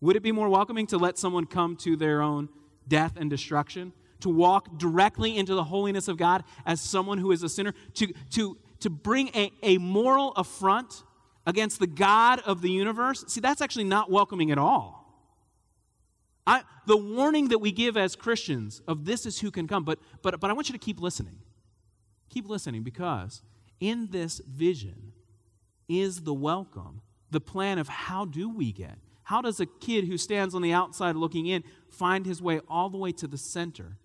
Would 0.00 0.16
it 0.16 0.22
be 0.22 0.32
more 0.32 0.48
welcoming 0.48 0.86
to 0.88 0.98
let 0.98 1.18
someone 1.18 1.46
come 1.46 1.76
to 1.76 1.96
their 1.96 2.22
own 2.22 2.48
death 2.88 3.16
and 3.16 3.30
destruction? 3.30 3.92
To 4.20 4.28
walk 4.28 4.78
directly 4.78 5.36
into 5.36 5.54
the 5.54 5.64
holiness 5.64 6.08
of 6.08 6.16
God 6.16 6.44
as 6.64 6.80
someone 6.80 7.18
who 7.18 7.32
is 7.32 7.42
a 7.42 7.48
sinner? 7.48 7.74
To, 7.94 8.12
to, 8.30 8.56
to 8.80 8.90
bring 8.90 9.28
a, 9.28 9.52
a 9.62 9.78
moral 9.78 10.32
affront 10.32 11.04
against 11.46 11.78
the 11.80 11.86
God 11.86 12.40
of 12.46 12.62
the 12.62 12.70
universe? 12.70 13.24
See, 13.28 13.40
that's 13.40 13.60
actually 13.60 13.84
not 13.84 14.10
welcoming 14.10 14.50
at 14.50 14.58
all. 14.58 15.01
I, 16.46 16.62
the 16.86 16.96
warning 16.96 17.48
that 17.48 17.58
we 17.58 17.70
give 17.70 17.96
as 17.96 18.16
Christians 18.16 18.82
of 18.88 19.04
this 19.04 19.26
is 19.26 19.40
who 19.40 19.50
can 19.50 19.68
come, 19.68 19.84
but, 19.84 19.98
but, 20.22 20.40
but 20.40 20.50
I 20.50 20.54
want 20.54 20.68
you 20.68 20.72
to 20.72 20.78
keep 20.78 21.00
listening. 21.00 21.38
Keep 22.30 22.48
listening 22.48 22.82
because 22.82 23.42
in 23.78 24.08
this 24.10 24.40
vision 24.40 25.12
is 25.88 26.22
the 26.22 26.34
welcome, 26.34 27.02
the 27.30 27.40
plan 27.40 27.78
of 27.78 27.88
how 27.88 28.24
do 28.24 28.48
we 28.48 28.72
get? 28.72 28.98
How 29.24 29.40
does 29.40 29.60
a 29.60 29.66
kid 29.66 30.06
who 30.06 30.18
stands 30.18 30.54
on 30.54 30.62
the 30.62 30.72
outside 30.72 31.14
looking 31.14 31.46
in 31.46 31.62
find 31.88 32.26
his 32.26 32.42
way 32.42 32.60
all 32.68 32.90
the 32.90 32.98
way 32.98 33.12
to 33.12 33.26
the 33.26 33.38
center, 33.38 33.98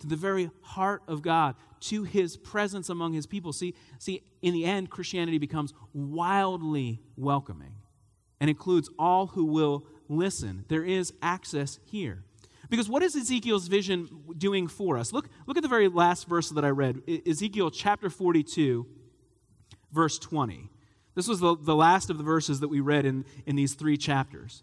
to 0.00 0.06
the 0.06 0.16
very 0.16 0.50
heart 0.62 1.02
of 1.06 1.22
God, 1.22 1.54
to 1.80 2.02
his 2.02 2.36
presence 2.36 2.88
among 2.88 3.12
his 3.12 3.26
people? 3.26 3.52
See, 3.52 3.74
see 3.98 4.22
in 4.42 4.54
the 4.54 4.64
end, 4.64 4.90
Christianity 4.90 5.38
becomes 5.38 5.72
wildly 5.92 7.00
welcoming 7.16 7.74
and 8.40 8.50
includes 8.50 8.90
all 8.98 9.28
who 9.28 9.44
will 9.44 9.86
listen. 10.10 10.64
There 10.68 10.84
is 10.84 11.14
access 11.22 11.78
here. 11.84 12.24
Because 12.68 12.88
what 12.88 13.02
is 13.02 13.16
Ezekiel's 13.16 13.68
vision 13.68 14.08
doing 14.36 14.68
for 14.68 14.98
us? 14.98 15.12
Look, 15.12 15.28
look 15.46 15.56
at 15.56 15.62
the 15.62 15.68
very 15.68 15.88
last 15.88 16.28
verse 16.28 16.50
that 16.50 16.64
I 16.64 16.68
read 16.68 17.02
Ezekiel 17.26 17.70
chapter 17.70 18.10
42, 18.10 18.86
verse 19.92 20.18
20. 20.18 20.68
This 21.14 21.26
was 21.26 21.40
the, 21.40 21.56
the 21.56 21.74
last 21.74 22.10
of 22.10 22.18
the 22.18 22.24
verses 22.24 22.60
that 22.60 22.68
we 22.68 22.80
read 22.80 23.04
in, 23.04 23.24
in 23.46 23.56
these 23.56 23.74
three 23.74 23.96
chapters. 23.96 24.62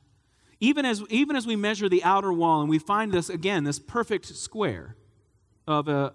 Even 0.60 0.86
as, 0.86 1.04
even 1.10 1.36
as 1.36 1.46
we 1.46 1.56
measure 1.56 1.89
the 1.89 2.04
outer 2.04 2.32
wall 2.32 2.62
and 2.62 2.70
we 2.70 2.80
find 2.80 3.12
this, 3.12 3.30
again, 3.30 3.63
this 3.63 3.80
perfect 3.80 4.25
square 4.25 4.96
of 5.68 5.88
a, 5.88 6.13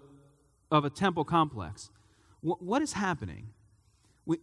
of 0.71 0.85
a 0.85 0.89
temple 0.89 1.23
complex, 1.23 1.89
what, 2.41 2.81
is 2.81 2.93
happening? 2.93 3.49
We, 4.25 4.39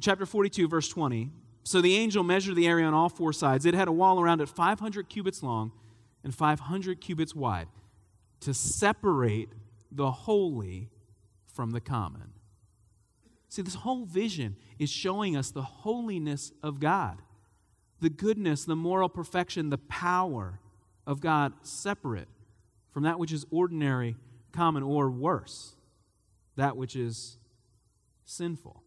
chapter 0.00 0.26
42, 0.26 0.68
verse 0.68 0.88
20 0.88 1.30
so 1.64 1.80
the 1.80 1.96
angel 1.96 2.22
measured 2.22 2.56
the 2.56 2.68
area 2.68 2.86
on 2.86 2.94
all 2.94 3.08
four 3.08 3.32
sides. 3.32 3.64
It 3.64 3.74
had 3.74 3.88
a 3.88 3.92
wall 3.92 4.20
around 4.20 4.40
it 4.40 4.48
500 4.48 5.08
cubits 5.08 5.42
long 5.42 5.72
and 6.22 6.34
500 6.34 7.00
cubits 7.00 7.34
wide 7.34 7.68
to 8.40 8.52
separate 8.52 9.48
the 9.90 10.10
holy 10.10 10.90
from 11.46 11.70
the 11.70 11.80
common. 11.80 12.32
See, 13.48 13.62
this 13.62 13.76
whole 13.76 14.04
vision 14.04 14.56
is 14.78 14.90
showing 14.90 15.36
us 15.36 15.50
the 15.50 15.62
holiness 15.62 16.52
of 16.62 16.80
God, 16.80 17.22
the 18.00 18.10
goodness, 18.10 18.64
the 18.64 18.76
moral 18.76 19.08
perfection, 19.08 19.70
the 19.70 19.78
power 19.78 20.60
of 21.06 21.20
God 21.20 21.54
separate 21.62 22.28
from 22.90 23.04
that 23.04 23.18
which 23.18 23.32
is 23.32 23.46
ordinary, 23.50 24.16
common, 24.52 24.82
or 24.82 25.10
worse, 25.10 25.76
that 26.56 26.76
which 26.76 26.94
is 26.94 27.38
sinful. 28.24 28.83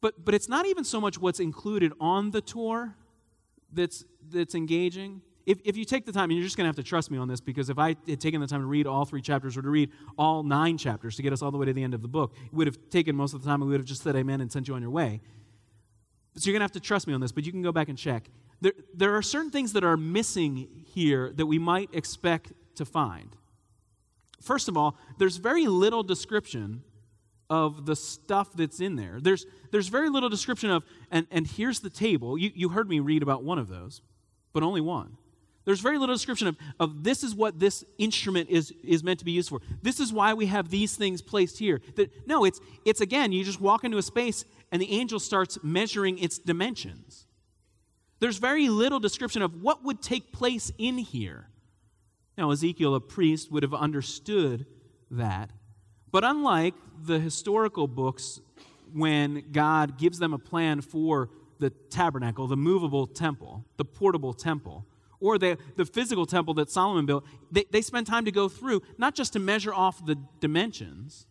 But, 0.00 0.24
but 0.24 0.34
it's 0.34 0.48
not 0.48 0.66
even 0.66 0.84
so 0.84 1.00
much 1.00 1.18
what's 1.18 1.40
included 1.40 1.92
on 2.00 2.30
the 2.30 2.40
tour 2.40 2.94
that's, 3.72 4.04
that's 4.30 4.54
engaging. 4.54 5.22
If, 5.46 5.60
if 5.64 5.76
you 5.76 5.84
take 5.84 6.06
the 6.06 6.12
time, 6.12 6.30
and 6.30 6.32
you're 6.32 6.44
just 6.44 6.56
going 6.56 6.64
to 6.64 6.68
have 6.68 6.76
to 6.76 6.82
trust 6.82 7.10
me 7.10 7.18
on 7.18 7.28
this, 7.28 7.40
because 7.40 7.70
if 7.70 7.78
I 7.78 7.96
had 8.08 8.20
taken 8.20 8.40
the 8.40 8.46
time 8.46 8.60
to 8.60 8.66
read 8.66 8.86
all 8.86 9.04
three 9.04 9.22
chapters 9.22 9.56
or 9.56 9.62
to 9.62 9.70
read 9.70 9.90
all 10.18 10.42
nine 10.42 10.76
chapters 10.76 11.16
to 11.16 11.22
get 11.22 11.32
us 11.32 11.40
all 11.40 11.50
the 11.50 11.56
way 11.56 11.66
to 11.66 11.72
the 11.72 11.84
end 11.84 11.94
of 11.94 12.02
the 12.02 12.08
book, 12.08 12.34
it 12.44 12.52
would 12.52 12.66
have 12.66 12.78
taken 12.90 13.14
most 13.14 13.32
of 13.32 13.42
the 13.42 13.48
time, 13.48 13.62
and 13.62 13.68
we 13.68 13.72
would 13.72 13.80
have 13.80 13.86
just 13.86 14.02
said 14.02 14.16
amen 14.16 14.40
and 14.40 14.50
sent 14.50 14.66
you 14.68 14.74
on 14.74 14.82
your 14.82 14.90
way. 14.90 15.20
So 16.36 16.46
you're 16.46 16.52
going 16.52 16.60
to 16.60 16.64
have 16.64 16.72
to 16.72 16.80
trust 16.80 17.06
me 17.06 17.14
on 17.14 17.20
this, 17.20 17.32
but 17.32 17.46
you 17.46 17.52
can 17.52 17.62
go 17.62 17.72
back 17.72 17.88
and 17.88 17.96
check. 17.96 18.28
There, 18.60 18.72
there 18.92 19.14
are 19.14 19.22
certain 19.22 19.50
things 19.50 19.72
that 19.74 19.84
are 19.84 19.96
missing 19.96 20.68
here 20.84 21.32
that 21.36 21.46
we 21.46 21.58
might 21.58 21.90
expect 21.92 22.52
to 22.74 22.84
find. 22.84 23.36
First 24.42 24.68
of 24.68 24.76
all, 24.76 24.96
there's 25.18 25.36
very 25.36 25.66
little 25.66 26.02
description 26.02 26.82
of 27.48 27.86
the 27.86 27.96
stuff 27.96 28.52
that's 28.54 28.80
in 28.80 28.96
there. 28.96 29.18
There's, 29.20 29.46
there's 29.70 29.88
very 29.88 30.08
little 30.08 30.28
description 30.28 30.70
of, 30.70 30.84
and, 31.10 31.26
and 31.30 31.46
here's 31.46 31.80
the 31.80 31.90
table. 31.90 32.36
You, 32.36 32.50
you 32.54 32.68
heard 32.70 32.88
me 32.88 33.00
read 33.00 33.22
about 33.22 33.44
one 33.44 33.58
of 33.58 33.68
those, 33.68 34.02
but 34.52 34.62
only 34.62 34.80
one. 34.80 35.16
There's 35.64 35.80
very 35.80 35.98
little 35.98 36.14
description 36.14 36.46
of, 36.46 36.56
of 36.78 37.02
this 37.02 37.24
is 37.24 37.34
what 37.34 37.58
this 37.58 37.84
instrument 37.98 38.50
is, 38.50 38.72
is 38.84 39.02
meant 39.02 39.18
to 39.18 39.24
be 39.24 39.32
used 39.32 39.48
for. 39.48 39.60
This 39.82 39.98
is 39.98 40.12
why 40.12 40.32
we 40.32 40.46
have 40.46 40.70
these 40.70 40.94
things 40.96 41.20
placed 41.22 41.58
here. 41.58 41.80
That, 41.96 42.10
no, 42.26 42.44
it's, 42.44 42.60
it's 42.84 43.00
again, 43.00 43.32
you 43.32 43.42
just 43.42 43.60
walk 43.60 43.82
into 43.82 43.98
a 43.98 44.02
space 44.02 44.44
and 44.70 44.80
the 44.80 44.92
angel 44.92 45.18
starts 45.18 45.58
measuring 45.62 46.18
its 46.18 46.38
dimensions. 46.38 47.26
There's 48.20 48.38
very 48.38 48.68
little 48.68 49.00
description 49.00 49.42
of 49.42 49.62
what 49.62 49.84
would 49.84 50.02
take 50.02 50.32
place 50.32 50.72
in 50.78 50.98
here. 50.98 51.48
Now, 52.38 52.50
Ezekiel, 52.50 52.94
a 52.94 53.00
priest, 53.00 53.50
would 53.50 53.62
have 53.62 53.74
understood 53.74 54.66
that 55.10 55.50
but 56.10 56.24
unlike 56.24 56.74
the 57.04 57.18
historical 57.18 57.86
books, 57.86 58.40
when 58.92 59.44
God 59.52 59.98
gives 59.98 60.18
them 60.18 60.32
a 60.32 60.38
plan 60.38 60.80
for 60.80 61.28
the 61.58 61.70
tabernacle, 61.70 62.46
the 62.46 62.56
movable 62.56 63.06
temple, 63.06 63.64
the 63.76 63.84
portable 63.84 64.32
temple, 64.32 64.86
or 65.20 65.38
the, 65.38 65.58
the 65.76 65.84
physical 65.84 66.26
temple 66.26 66.54
that 66.54 66.70
Solomon 66.70 67.06
built, 67.06 67.24
they, 67.50 67.64
they 67.70 67.80
spend 67.80 68.06
time 68.06 68.24
to 68.26 68.30
go 68.30 68.48
through, 68.48 68.82
not 68.98 69.14
just 69.14 69.32
to 69.32 69.38
measure 69.38 69.72
off 69.72 70.04
the 70.04 70.16
dimensions, 70.40 71.26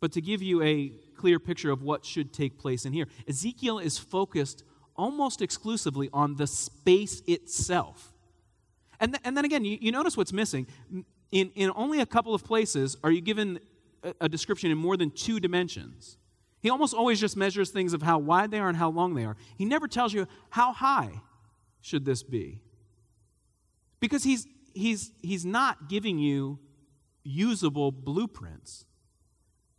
but 0.00 0.12
to 0.12 0.20
give 0.20 0.42
you 0.42 0.62
a 0.62 0.92
clear 1.16 1.38
picture 1.38 1.70
of 1.70 1.82
what 1.82 2.04
should 2.04 2.32
take 2.32 2.58
place 2.58 2.84
in 2.84 2.92
here. 2.92 3.06
Ezekiel 3.26 3.78
is 3.78 3.98
focused 3.98 4.62
almost 4.96 5.40
exclusively 5.40 6.10
on 6.12 6.36
the 6.36 6.46
space 6.46 7.22
itself. 7.26 8.12
And, 9.00 9.12
th- 9.12 9.22
and 9.24 9.36
then 9.36 9.44
again, 9.44 9.64
you, 9.64 9.78
you 9.80 9.90
notice 9.92 10.16
what's 10.16 10.32
missing. 10.32 10.66
In, 11.34 11.50
in 11.56 11.72
only 11.74 12.00
a 12.00 12.06
couple 12.06 12.32
of 12.32 12.44
places 12.44 12.96
are 13.02 13.10
you 13.10 13.20
given 13.20 13.58
a 14.20 14.28
description 14.28 14.70
in 14.70 14.78
more 14.78 14.96
than 14.96 15.10
two 15.10 15.40
dimensions. 15.40 16.16
He 16.60 16.70
almost 16.70 16.94
always 16.94 17.18
just 17.18 17.36
measures 17.36 17.70
things 17.70 17.92
of 17.92 18.02
how 18.02 18.18
wide 18.20 18.52
they 18.52 18.60
are 18.60 18.68
and 18.68 18.76
how 18.76 18.88
long 18.88 19.14
they 19.14 19.24
are. 19.24 19.36
He 19.58 19.64
never 19.64 19.88
tells 19.88 20.14
you 20.14 20.28
how 20.50 20.72
high 20.72 21.22
should 21.80 22.04
this 22.04 22.22
be. 22.22 22.60
Because 23.98 24.22
he's, 24.22 24.46
he's, 24.74 25.10
he's 25.22 25.44
not 25.44 25.88
giving 25.88 26.20
you 26.20 26.60
usable 27.24 27.90
blueprints. 27.90 28.84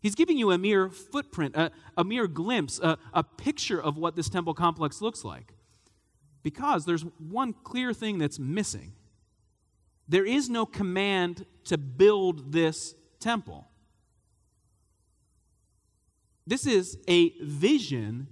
He's 0.02 0.14
giving 0.14 0.38
you 0.38 0.52
a 0.52 0.58
mere 0.58 0.90
footprint, 0.90 1.56
a, 1.56 1.72
a 1.96 2.04
mere 2.04 2.28
glimpse, 2.28 2.80
a, 2.80 2.98
a 3.14 3.24
picture 3.24 3.82
of 3.82 3.98
what 3.98 4.18
this 4.18 4.28
temple 4.28 4.54
complex 4.54 5.02
looks 5.02 5.24
like. 5.24 5.54
Because 6.44 6.84
there's 6.84 7.06
one 7.18 7.54
clear 7.54 7.94
thing 7.94 8.18
that's 8.18 8.40
missing 8.40 8.92
there 10.08 10.26
is 10.26 10.50
no 10.50 10.66
command 10.66 11.46
to 11.66 11.78
build 11.78 12.52
this 12.52 12.96
temple. 13.20 13.68
This 16.48 16.68
is 16.68 16.98
a 17.08 17.30
vision, 17.42 18.28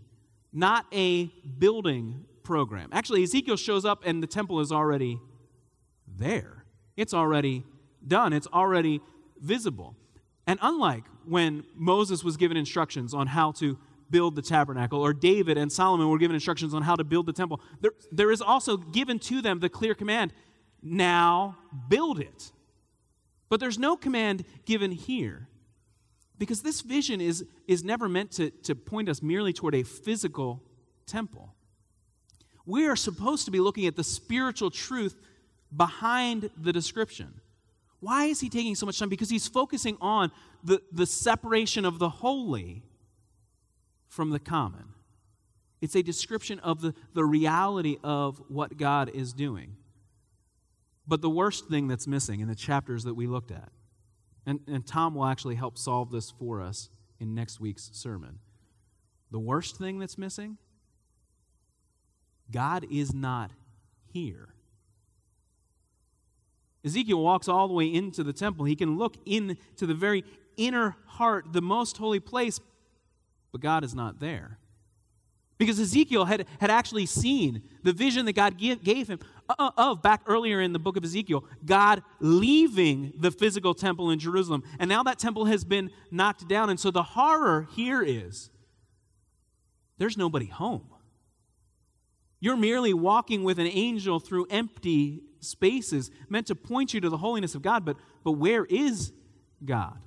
not 0.51 0.85
a 0.93 1.25
building 1.57 2.25
program. 2.43 2.89
Actually, 2.91 3.23
Ezekiel 3.23 3.55
shows 3.55 3.85
up 3.85 4.03
and 4.05 4.21
the 4.21 4.27
temple 4.27 4.59
is 4.59 4.71
already 4.71 5.19
there. 6.07 6.65
It's 6.95 7.13
already 7.13 7.63
done, 8.05 8.33
it's 8.33 8.47
already 8.47 9.01
visible. 9.39 9.95
And 10.45 10.59
unlike 10.61 11.05
when 11.25 11.63
Moses 11.73 12.23
was 12.23 12.37
given 12.37 12.57
instructions 12.57 13.13
on 13.13 13.27
how 13.27 13.51
to 13.53 13.79
build 14.09 14.35
the 14.35 14.41
tabernacle, 14.43 15.01
or 15.01 15.11
David 15.11 15.57
and 15.57 15.71
Solomon 15.71 16.07
were 16.07 16.19
given 16.19 16.35
instructions 16.35 16.73
on 16.73 16.83
how 16.83 16.95
to 16.95 17.03
build 17.03 17.25
the 17.25 17.33
temple, 17.33 17.59
there, 17.81 17.93
there 18.11 18.29
is 18.29 18.41
also 18.41 18.77
given 18.77 19.17
to 19.19 19.41
them 19.41 19.59
the 19.59 19.69
clear 19.69 19.95
command 19.95 20.33
now 20.83 21.57
build 21.87 22.19
it. 22.19 22.51
But 23.49 23.59
there's 23.59 23.79
no 23.79 23.95
command 23.95 24.45
given 24.65 24.91
here. 24.91 25.47
Because 26.37 26.61
this 26.61 26.81
vision 26.81 27.21
is, 27.21 27.45
is 27.67 27.83
never 27.83 28.09
meant 28.09 28.31
to, 28.33 28.49
to 28.49 28.75
point 28.75 29.07
us 29.07 29.21
merely 29.21 29.53
toward 29.53 29.75
a 29.75 29.83
physical 29.83 30.61
temple. 31.05 31.53
We 32.65 32.87
are 32.87 32.95
supposed 32.95 33.45
to 33.45 33.51
be 33.51 33.59
looking 33.59 33.85
at 33.85 33.95
the 33.95 34.03
spiritual 34.03 34.71
truth 34.71 35.19
behind 35.75 36.49
the 36.57 36.73
description. 36.73 37.41
Why 37.99 38.25
is 38.25 38.39
he 38.39 38.49
taking 38.49 38.75
so 38.75 38.85
much 38.85 38.99
time? 38.99 39.09
Because 39.09 39.29
he's 39.29 39.47
focusing 39.47 39.97
on 40.01 40.31
the, 40.63 40.81
the 40.91 41.05
separation 41.05 41.85
of 41.85 41.99
the 41.99 42.09
holy 42.09 42.83
from 44.07 44.31
the 44.31 44.39
common. 44.39 44.85
It's 45.81 45.95
a 45.95 46.03
description 46.03 46.59
of 46.59 46.81
the, 46.81 46.93
the 47.13 47.25
reality 47.25 47.97
of 48.03 48.41
what 48.47 48.77
God 48.77 49.11
is 49.13 49.33
doing. 49.33 49.75
But 51.07 51.21
the 51.21 51.29
worst 51.29 51.67
thing 51.67 51.87
that's 51.87 52.07
missing 52.07 52.39
in 52.39 52.47
the 52.47 52.55
chapters 52.55 53.03
that 53.03 53.13
we 53.13 53.27
looked 53.27 53.51
at, 53.51 53.69
and, 54.45 54.59
and 54.67 54.85
Tom 54.85 55.15
will 55.15 55.25
actually 55.25 55.55
help 55.55 55.77
solve 55.77 56.11
this 56.11 56.31
for 56.31 56.61
us 56.61 56.89
in 57.19 57.35
next 57.35 57.59
week's 57.59 57.89
sermon. 57.93 58.39
The 59.31 59.39
worst 59.39 59.77
thing 59.77 59.99
that's 59.99 60.17
missing 60.17 60.57
God 62.51 62.85
is 62.91 63.13
not 63.13 63.51
here. 64.11 64.49
Ezekiel 66.85 67.19
walks 67.21 67.47
all 67.47 67.67
the 67.67 67.73
way 67.73 67.85
into 67.91 68.23
the 68.23 68.33
temple. 68.33 68.65
He 68.65 68.75
can 68.75 68.97
look 68.97 69.15
into 69.25 69.55
the 69.79 69.93
very 69.93 70.23
inner 70.57 70.95
heart, 71.05 71.53
the 71.53 71.61
most 71.61 71.97
holy 71.97 72.19
place, 72.19 72.59
but 73.51 73.61
God 73.61 73.83
is 73.83 73.95
not 73.95 74.19
there. 74.19 74.59
Because 75.57 75.79
Ezekiel 75.79 76.25
had, 76.25 76.45
had 76.59 76.71
actually 76.71 77.05
seen 77.05 77.61
the 77.83 77.93
vision 77.93 78.25
that 78.25 78.33
God 78.33 78.57
give, 78.57 78.83
gave 78.83 79.07
him 79.07 79.19
uh, 79.47 79.71
of 79.77 80.01
back 80.01 80.21
earlier 80.25 80.61
in 80.61 80.73
the 80.73 80.79
book 80.79 80.97
of 80.97 81.03
Ezekiel, 81.03 81.45
God 81.65 82.01
leaving 82.19 83.13
the 83.17 83.31
physical 83.31 83.73
temple 83.73 84.09
in 84.09 84.19
Jerusalem. 84.19 84.63
And 84.79 84.89
now 84.89 85.03
that 85.03 85.19
temple 85.19 85.45
has 85.45 85.63
been 85.63 85.91
knocked 86.11 86.47
down. 86.47 86.69
And 86.69 86.79
so 86.79 86.91
the 86.91 87.03
horror 87.03 87.67
here 87.75 88.01
is 88.01 88.49
there's 89.97 90.17
nobody 90.17 90.47
home. 90.47 90.89
You're 92.39 92.57
merely 92.57 92.93
walking 92.93 93.43
with 93.43 93.59
an 93.59 93.67
angel 93.67 94.19
through 94.19 94.47
empty 94.49 95.21
spaces 95.39 96.11
meant 96.29 96.47
to 96.47 96.55
point 96.55 96.93
you 96.93 96.99
to 97.01 97.09
the 97.09 97.17
holiness 97.17 97.55
of 97.55 97.61
God, 97.61 97.85
but, 97.85 97.95
but 98.23 98.33
where 98.33 98.65
is 98.65 99.13
God? 99.63 99.97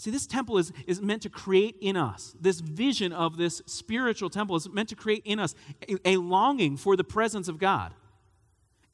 See, 0.00 0.10
this 0.10 0.26
temple 0.26 0.56
is, 0.56 0.72
is 0.86 1.02
meant 1.02 1.20
to 1.24 1.28
create 1.28 1.76
in 1.78 1.94
us, 1.94 2.34
this 2.40 2.60
vision 2.60 3.12
of 3.12 3.36
this 3.36 3.60
spiritual 3.66 4.30
temple 4.30 4.56
is 4.56 4.66
meant 4.66 4.88
to 4.88 4.96
create 4.96 5.20
in 5.26 5.38
us 5.38 5.54
a, 5.86 6.12
a 6.12 6.16
longing 6.16 6.78
for 6.78 6.96
the 6.96 7.04
presence 7.04 7.48
of 7.48 7.58
God, 7.58 7.92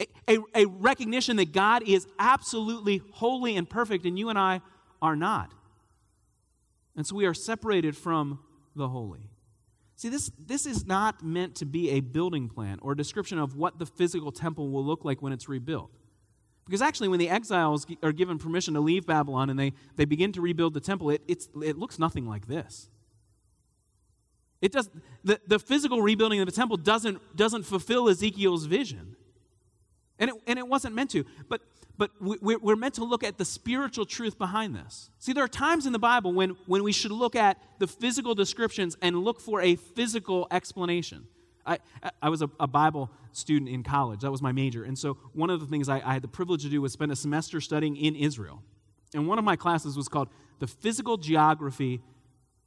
a, 0.01 0.09
a, 0.29 0.39
a 0.57 0.65
recognition 0.65 1.37
that 1.37 1.53
God 1.53 1.85
is 1.87 2.09
absolutely 2.19 3.03
holy 3.13 3.57
and 3.57 3.71
perfect, 3.71 4.05
and 4.05 4.19
you 4.19 4.31
and 4.31 4.37
I 4.37 4.63
are 5.01 5.15
not. 5.15 5.53
And 6.97 7.07
so 7.07 7.15
we 7.15 7.25
are 7.27 7.35
separated 7.35 7.97
from 7.97 8.41
the 8.75 8.89
holy. 8.89 9.31
See, 9.95 10.09
this, 10.09 10.33
this 10.45 10.67
is 10.67 10.87
not 10.87 11.25
meant 11.25 11.55
to 11.57 11.67
be 11.67 11.91
a 11.91 12.01
building 12.01 12.49
plan 12.49 12.81
or 12.83 12.93
a 12.93 12.97
description 12.97 13.39
of 13.39 13.55
what 13.55 13.79
the 13.79 13.87
physical 13.87 14.33
temple 14.33 14.71
will 14.71 14.85
look 14.85 15.05
like 15.05 15.23
when 15.23 15.33
it's 15.33 15.49
rebuilt. 15.49 15.93
Because 16.67 16.83
actually, 16.83 17.09
when 17.09 17.21
the 17.21 17.29
exiles 17.29 17.87
are 18.03 18.13
given 18.13 18.39
permission 18.39 18.75
to 18.75 18.81
leave 18.81 19.07
Babylon 19.07 19.51
and 19.51 19.59
they, 19.59 19.73
they 19.95 20.05
begin 20.05 20.33
to 20.33 20.41
rebuild 20.41 20.75
the 20.75 20.81
temple, 20.81 21.11
it, 21.11 21.23
it 21.29 21.79
looks 21.79 21.99
nothing 21.99 22.27
like 22.27 22.49
this. 22.49 22.89
It 24.61 24.73
does, 24.73 24.91
the, 25.23 25.41
the 25.47 25.59
physical 25.59 26.03
rebuilding 26.03 26.41
of 26.41 26.47
the 26.47 26.53
temple 26.53 26.77
doesn't, 26.77 27.37
doesn't 27.37 27.63
fulfill 27.65 28.09
Ezekiel's 28.09 28.67
vision. 28.67 29.15
And 30.19 30.31
it, 30.31 30.37
and 30.47 30.59
it 30.59 30.67
wasn't 30.67 30.95
meant 30.95 31.11
to. 31.11 31.25
But 31.49 31.61
but 31.99 32.11
we're 32.21 32.77
meant 32.77 32.95
to 32.95 33.05
look 33.05 33.25
at 33.25 33.39
the 33.39 33.45
spiritual 33.45 34.05
truth 34.05 34.37
behind 34.37 34.75
this. 34.75 35.11
See, 35.19 35.33
there 35.33 35.45
are 35.45 35.49
times 35.49 35.87
in 35.87 35.93
the 35.93 35.99
Bible 35.99 36.33
when, 36.33 36.51
when 36.67 36.85
we 36.85 36.93
should 36.93 37.11
look 37.11 37.35
at 37.35 37.59
the 37.79 37.87
physical 37.87 38.35
descriptions 38.35 38.97
and 39.01 39.19
look 39.19 39.41
for 39.41 39.63
a 39.63 39.77
physical 39.77 40.47
explanation. 40.51 41.27
I, 41.67 41.79
I 42.23 42.29
was 42.29 42.43
a, 42.43 42.51
a 42.61 42.67
Bible 42.67 43.11
student 43.33 43.71
in 43.71 43.83
college, 43.83 44.21
that 44.21 44.31
was 44.31 44.41
my 44.41 44.53
major. 44.53 44.85
And 44.85 44.99
so, 44.99 45.19
one 45.33 45.51
of 45.51 45.61
the 45.61 45.67
things 45.67 45.89
I, 45.89 46.01
I 46.05 46.13
had 46.15 46.23
the 46.23 46.29
privilege 46.29 46.63
to 46.63 46.69
do 46.69 46.81
was 46.81 46.93
spend 46.93 47.13
a 47.13 47.17
semester 47.17 47.61
studying 47.61 47.97
in 47.97 48.15
Israel. 48.15 48.63
And 49.15 49.27
one 49.27 49.39
of 49.39 49.45
my 49.45 49.57
classes 49.57 49.97
was 49.97 50.09
called 50.09 50.29
The 50.59 50.67
Physical 50.67 51.17
Geography 51.17 52.01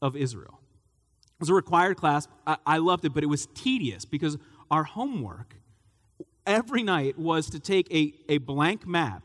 of 0.02 0.16
Israel. 0.16 0.60
It 1.40 1.42
was 1.42 1.50
a 1.50 1.54
required 1.54 1.98
class. 1.98 2.28
I, 2.46 2.58
I 2.66 2.78
loved 2.78 3.06
it, 3.06 3.14
but 3.14 3.24
it 3.24 3.28
was 3.28 3.48
tedious 3.54 4.06
because 4.06 4.38
our 4.70 4.84
homework 4.84 5.56
every 6.46 6.84
night 6.84 7.18
was 7.18 7.50
to 7.52 7.60
take 7.60 7.92
a, 7.94 8.14
a 8.28 8.40
blank 8.40 8.88
map 8.88 9.24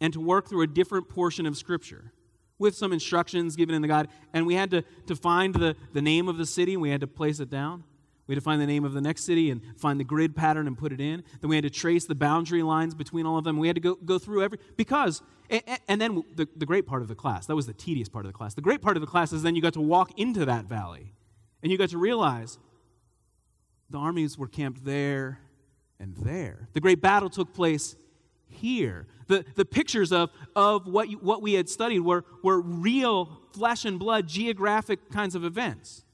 and 0.00 0.12
to 0.12 0.20
work 0.20 0.48
through 0.48 0.62
a 0.62 0.66
different 0.66 1.08
portion 1.08 1.46
of 1.46 1.56
Scripture 1.56 2.12
with 2.58 2.74
some 2.74 2.92
instructions 2.92 3.56
given 3.56 3.74
in 3.74 3.82
the 3.82 3.88
guide. 3.88 4.08
And 4.32 4.46
we 4.46 4.54
had 4.54 4.70
to, 4.70 4.82
to 5.06 5.16
find 5.16 5.54
the, 5.54 5.76
the 5.92 6.02
name 6.02 6.28
of 6.28 6.36
the 6.36 6.46
city 6.46 6.74
and 6.74 6.82
we 6.82 6.90
had 6.90 7.00
to 7.00 7.06
place 7.06 7.40
it 7.40 7.50
down. 7.50 7.84
We 8.28 8.34
had 8.34 8.42
to 8.42 8.44
find 8.44 8.60
the 8.60 8.66
name 8.66 8.84
of 8.84 8.92
the 8.92 9.00
next 9.00 9.24
city 9.24 9.50
and 9.50 9.62
find 9.78 9.98
the 9.98 10.04
grid 10.04 10.36
pattern 10.36 10.66
and 10.66 10.76
put 10.76 10.92
it 10.92 11.00
in. 11.00 11.24
Then 11.40 11.48
we 11.48 11.56
had 11.56 11.64
to 11.64 11.70
trace 11.70 12.04
the 12.04 12.14
boundary 12.14 12.62
lines 12.62 12.94
between 12.94 13.24
all 13.24 13.38
of 13.38 13.44
them. 13.44 13.56
We 13.56 13.66
had 13.66 13.76
to 13.76 13.80
go, 13.80 13.94
go 13.94 14.18
through 14.18 14.44
every, 14.44 14.58
because, 14.76 15.22
and, 15.48 15.62
and 15.88 16.00
then 16.00 16.22
the, 16.36 16.46
the 16.54 16.66
great 16.66 16.86
part 16.86 17.00
of 17.00 17.08
the 17.08 17.14
class, 17.14 17.46
that 17.46 17.56
was 17.56 17.66
the 17.66 17.72
tedious 17.72 18.08
part 18.08 18.26
of 18.26 18.30
the 18.30 18.36
class. 18.36 18.52
The 18.52 18.60
great 18.60 18.82
part 18.82 18.98
of 18.98 19.00
the 19.00 19.06
class 19.06 19.32
is 19.32 19.42
then 19.42 19.56
you 19.56 19.62
got 19.62 19.72
to 19.72 19.80
walk 19.80 20.18
into 20.18 20.44
that 20.44 20.66
valley 20.66 21.14
and 21.62 21.72
you 21.72 21.78
got 21.78 21.88
to 21.88 21.98
realize 21.98 22.58
the 23.88 23.98
armies 23.98 24.36
were 24.36 24.46
camped 24.46 24.84
there 24.84 25.40
and 25.98 26.14
there. 26.18 26.68
The 26.74 26.80
great 26.80 27.00
battle 27.00 27.30
took 27.30 27.54
place 27.54 27.96
here. 28.46 29.06
The, 29.26 29.44
the 29.56 29.64
pictures 29.64 30.12
of, 30.12 30.30
of 30.54 30.86
what, 30.86 31.08
you, 31.08 31.16
what 31.16 31.40
we 31.40 31.54
had 31.54 31.70
studied 31.70 32.00
were, 32.00 32.26
were 32.42 32.60
real 32.60 33.40
flesh 33.54 33.86
and 33.86 33.98
blood, 33.98 34.28
geographic 34.28 35.10
kinds 35.10 35.34
of 35.34 35.44
events. 35.44 36.04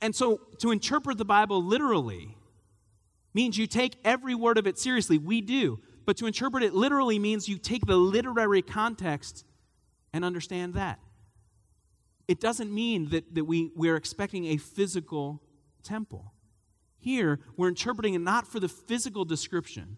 And, 0.00 0.14
so 0.14 0.40
to 0.58 0.70
interpret 0.70 1.18
the 1.18 1.24
Bible 1.24 1.62
literally 1.62 2.36
means 3.32 3.56
you 3.56 3.66
take 3.66 3.96
every 4.04 4.34
word 4.34 4.58
of 4.58 4.66
it 4.66 4.78
seriously. 4.78 5.18
We 5.18 5.40
do. 5.40 5.80
But 6.04 6.16
to 6.18 6.26
interpret 6.26 6.62
it 6.62 6.74
literally 6.74 7.18
means 7.18 7.48
you 7.48 7.58
take 7.58 7.86
the 7.86 7.96
literary 7.96 8.62
context 8.62 9.44
and 10.12 10.24
understand 10.24 10.74
that. 10.74 10.98
It 12.28 12.40
doesn't 12.40 12.72
mean 12.72 13.10
that, 13.10 13.34
that 13.34 13.44
we, 13.44 13.70
we're 13.74 13.96
expecting 13.96 14.46
a 14.46 14.56
physical 14.56 15.42
temple. 15.82 16.32
Here, 16.98 17.40
we're 17.56 17.68
interpreting 17.68 18.14
it 18.14 18.20
not 18.20 18.46
for 18.46 18.60
the 18.60 18.68
physical 18.68 19.24
description, 19.24 19.96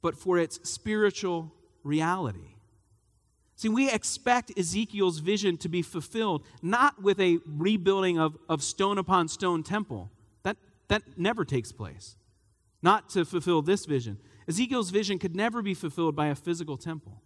but 0.00 0.16
for 0.16 0.38
its 0.38 0.68
spiritual 0.68 1.52
reality. 1.82 2.56
See, 3.58 3.68
we 3.68 3.90
expect 3.90 4.56
Ezekiel's 4.56 5.18
vision 5.18 5.56
to 5.56 5.68
be 5.68 5.82
fulfilled 5.82 6.44
not 6.62 7.02
with 7.02 7.18
a 7.18 7.40
rebuilding 7.44 8.16
of, 8.16 8.38
of 8.48 8.62
stone 8.62 8.98
upon 8.98 9.26
stone 9.26 9.64
temple. 9.64 10.12
That, 10.44 10.58
that 10.86 11.02
never 11.16 11.44
takes 11.44 11.72
place. 11.72 12.14
Not 12.82 13.10
to 13.10 13.24
fulfill 13.24 13.62
this 13.62 13.84
vision. 13.84 14.18
Ezekiel's 14.46 14.90
vision 14.90 15.18
could 15.18 15.34
never 15.34 15.60
be 15.60 15.74
fulfilled 15.74 16.14
by 16.14 16.28
a 16.28 16.36
physical 16.36 16.76
temple. 16.76 17.20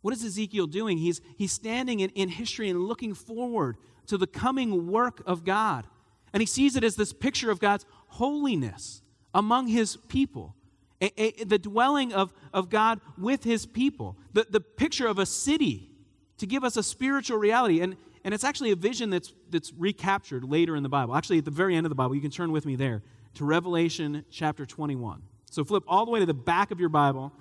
What 0.00 0.14
is 0.14 0.24
Ezekiel 0.24 0.68
doing? 0.68 0.98
He's, 0.98 1.20
he's 1.36 1.50
standing 1.50 1.98
in, 1.98 2.10
in 2.10 2.28
history 2.28 2.70
and 2.70 2.84
looking 2.84 3.12
forward 3.12 3.78
to 4.06 4.16
the 4.16 4.28
coming 4.28 4.92
work 4.92 5.24
of 5.26 5.44
God. 5.44 5.88
And 6.32 6.40
he 6.40 6.46
sees 6.46 6.76
it 6.76 6.84
as 6.84 6.94
this 6.94 7.12
picture 7.12 7.50
of 7.50 7.58
God's 7.58 7.84
holiness 8.06 9.02
among 9.34 9.66
his 9.66 9.96
people, 9.96 10.54
a, 11.02 11.42
a, 11.42 11.44
the 11.44 11.58
dwelling 11.58 12.12
of, 12.12 12.32
of 12.54 12.70
God 12.70 13.00
with 13.18 13.42
his 13.44 13.66
people, 13.66 14.16
the, 14.32 14.46
the 14.48 14.60
picture 14.60 15.06
of 15.06 15.18
a 15.18 15.26
city 15.26 15.90
to 16.38 16.46
give 16.46 16.64
us 16.64 16.76
a 16.76 16.82
spiritual 16.82 17.38
reality. 17.38 17.80
And, 17.80 17.96
and 18.24 18.32
it's 18.32 18.44
actually 18.44 18.70
a 18.70 18.76
vision 18.76 19.10
that's, 19.10 19.34
that's 19.50 19.72
recaptured 19.72 20.44
later 20.44 20.76
in 20.76 20.82
the 20.82 20.88
Bible. 20.88 21.16
Actually, 21.16 21.38
at 21.38 21.44
the 21.44 21.50
very 21.50 21.74
end 21.74 21.84
of 21.86 21.90
the 21.90 21.96
Bible, 21.96 22.14
you 22.14 22.20
can 22.20 22.30
turn 22.30 22.52
with 22.52 22.64
me 22.64 22.76
there 22.76 23.02
to 23.34 23.44
Revelation 23.44 24.24
chapter 24.30 24.64
21. 24.64 25.22
So 25.50 25.64
flip 25.64 25.82
all 25.88 26.04
the 26.04 26.12
way 26.12 26.20
to 26.20 26.26
the 26.26 26.34
back 26.34 26.70
of 26.70 26.78
your 26.78 26.88
Bible. 26.88 27.32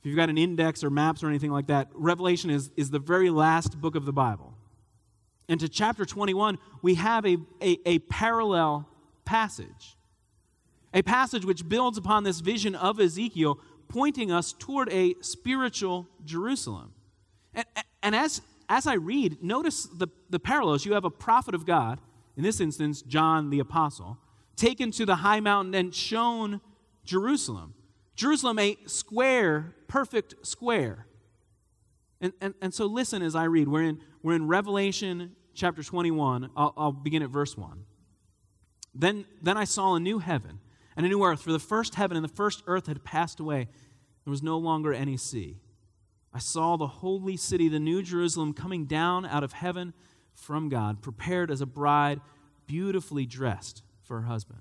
If 0.00 0.06
you've 0.06 0.16
got 0.16 0.28
an 0.28 0.38
index 0.38 0.84
or 0.84 0.90
maps 0.90 1.22
or 1.22 1.28
anything 1.28 1.50
like 1.50 1.68
that, 1.68 1.88
Revelation 1.94 2.50
is, 2.50 2.70
is 2.76 2.90
the 2.90 2.98
very 2.98 3.30
last 3.30 3.80
book 3.80 3.96
of 3.96 4.04
the 4.04 4.12
Bible. 4.12 4.54
And 5.48 5.58
to 5.60 5.68
chapter 5.68 6.04
21, 6.04 6.58
we 6.82 6.94
have 6.96 7.24
a, 7.24 7.38
a, 7.62 7.78
a 7.86 7.98
parallel 8.00 8.88
passage. 9.24 9.96
A 10.96 11.02
passage 11.02 11.44
which 11.44 11.68
builds 11.68 11.98
upon 11.98 12.24
this 12.24 12.40
vision 12.40 12.74
of 12.74 12.98
Ezekiel, 12.98 13.60
pointing 13.86 14.32
us 14.32 14.54
toward 14.58 14.90
a 14.90 15.14
spiritual 15.20 16.08
Jerusalem. 16.24 16.94
And, 17.52 17.66
and 18.02 18.16
as, 18.16 18.40
as 18.70 18.86
I 18.86 18.94
read, 18.94 19.42
notice 19.42 19.84
the, 19.84 20.08
the 20.30 20.40
parallels. 20.40 20.86
You 20.86 20.94
have 20.94 21.04
a 21.04 21.10
prophet 21.10 21.54
of 21.54 21.66
God, 21.66 22.00
in 22.34 22.42
this 22.42 22.60
instance, 22.60 23.02
John 23.02 23.50
the 23.50 23.60
Apostle, 23.60 24.16
taken 24.56 24.90
to 24.92 25.04
the 25.04 25.16
high 25.16 25.40
mountain 25.40 25.74
and 25.74 25.94
shown 25.94 26.62
Jerusalem. 27.04 27.74
Jerusalem, 28.14 28.58
a 28.58 28.78
square, 28.86 29.74
perfect 29.88 30.46
square. 30.46 31.06
And, 32.22 32.32
and, 32.40 32.54
and 32.62 32.72
so 32.72 32.86
listen 32.86 33.20
as 33.20 33.36
I 33.36 33.44
read. 33.44 33.68
We're 33.68 33.82
in, 33.82 34.00
we're 34.22 34.34
in 34.34 34.48
Revelation 34.48 35.36
chapter 35.52 35.82
21. 35.82 36.48
I'll, 36.56 36.72
I'll 36.74 36.92
begin 36.92 37.22
at 37.22 37.28
verse 37.28 37.54
1. 37.54 37.84
Then, 38.94 39.26
then 39.42 39.58
I 39.58 39.64
saw 39.64 39.94
a 39.94 40.00
new 40.00 40.20
heaven 40.20 40.60
and 40.96 41.04
a 41.04 41.08
new 41.08 41.22
earth, 41.22 41.42
for 41.42 41.52
the 41.52 41.58
first 41.58 41.94
heaven 41.96 42.16
and 42.16 42.24
the 42.24 42.34
first 42.34 42.62
earth 42.66 42.86
had 42.86 43.04
passed 43.04 43.38
away. 43.38 43.68
There 44.24 44.30
was 44.30 44.42
no 44.42 44.58
longer 44.58 44.92
any 44.92 45.16
sea. 45.16 45.58
I 46.32 46.38
saw 46.38 46.76
the 46.76 46.86
holy 46.86 47.36
city, 47.36 47.68
the 47.68 47.78
new 47.78 48.02
Jerusalem, 48.02 48.52
coming 48.52 48.86
down 48.86 49.24
out 49.24 49.44
of 49.44 49.52
heaven 49.52 49.94
from 50.34 50.68
God, 50.68 51.00
prepared 51.02 51.50
as 51.50 51.60
a 51.60 51.66
bride, 51.66 52.20
beautifully 52.66 53.26
dressed 53.26 53.82
for 54.02 54.20
her 54.20 54.26
husband. 54.26 54.60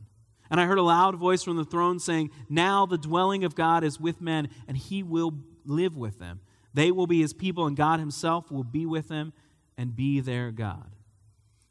And 0.50 0.62
I 0.62 0.65
heard 0.65 0.78
a 0.78 0.84
loud 0.84 1.15
voice 1.15 1.43
from 1.43 1.58
the 1.58 1.65
throne 1.65 2.00
saying, 2.00 2.32
Now 2.50 2.86
the 2.86 2.98
dwelling 2.98 3.43
of 3.43 3.56
God 3.56 3.84
is 3.84 4.00
with 4.00 4.21
men, 4.21 4.50
and 4.67 4.78
he 4.78 5.04
will 5.04 5.34
live 5.65 5.98
with 5.98 6.19
them. 6.19 6.39
They 6.74 6.91
will 6.91 7.08
be 7.08 7.21
his 7.21 7.34
people, 7.34 7.65
and 7.65 7.76
God 7.76 8.00
himself 8.00 8.52
will 8.52 8.63
be 8.63 8.86
with 8.86 9.08
them 9.08 9.34
and 9.78 9.95
be 9.95 10.19
their 10.19 10.52
God. 10.52 10.91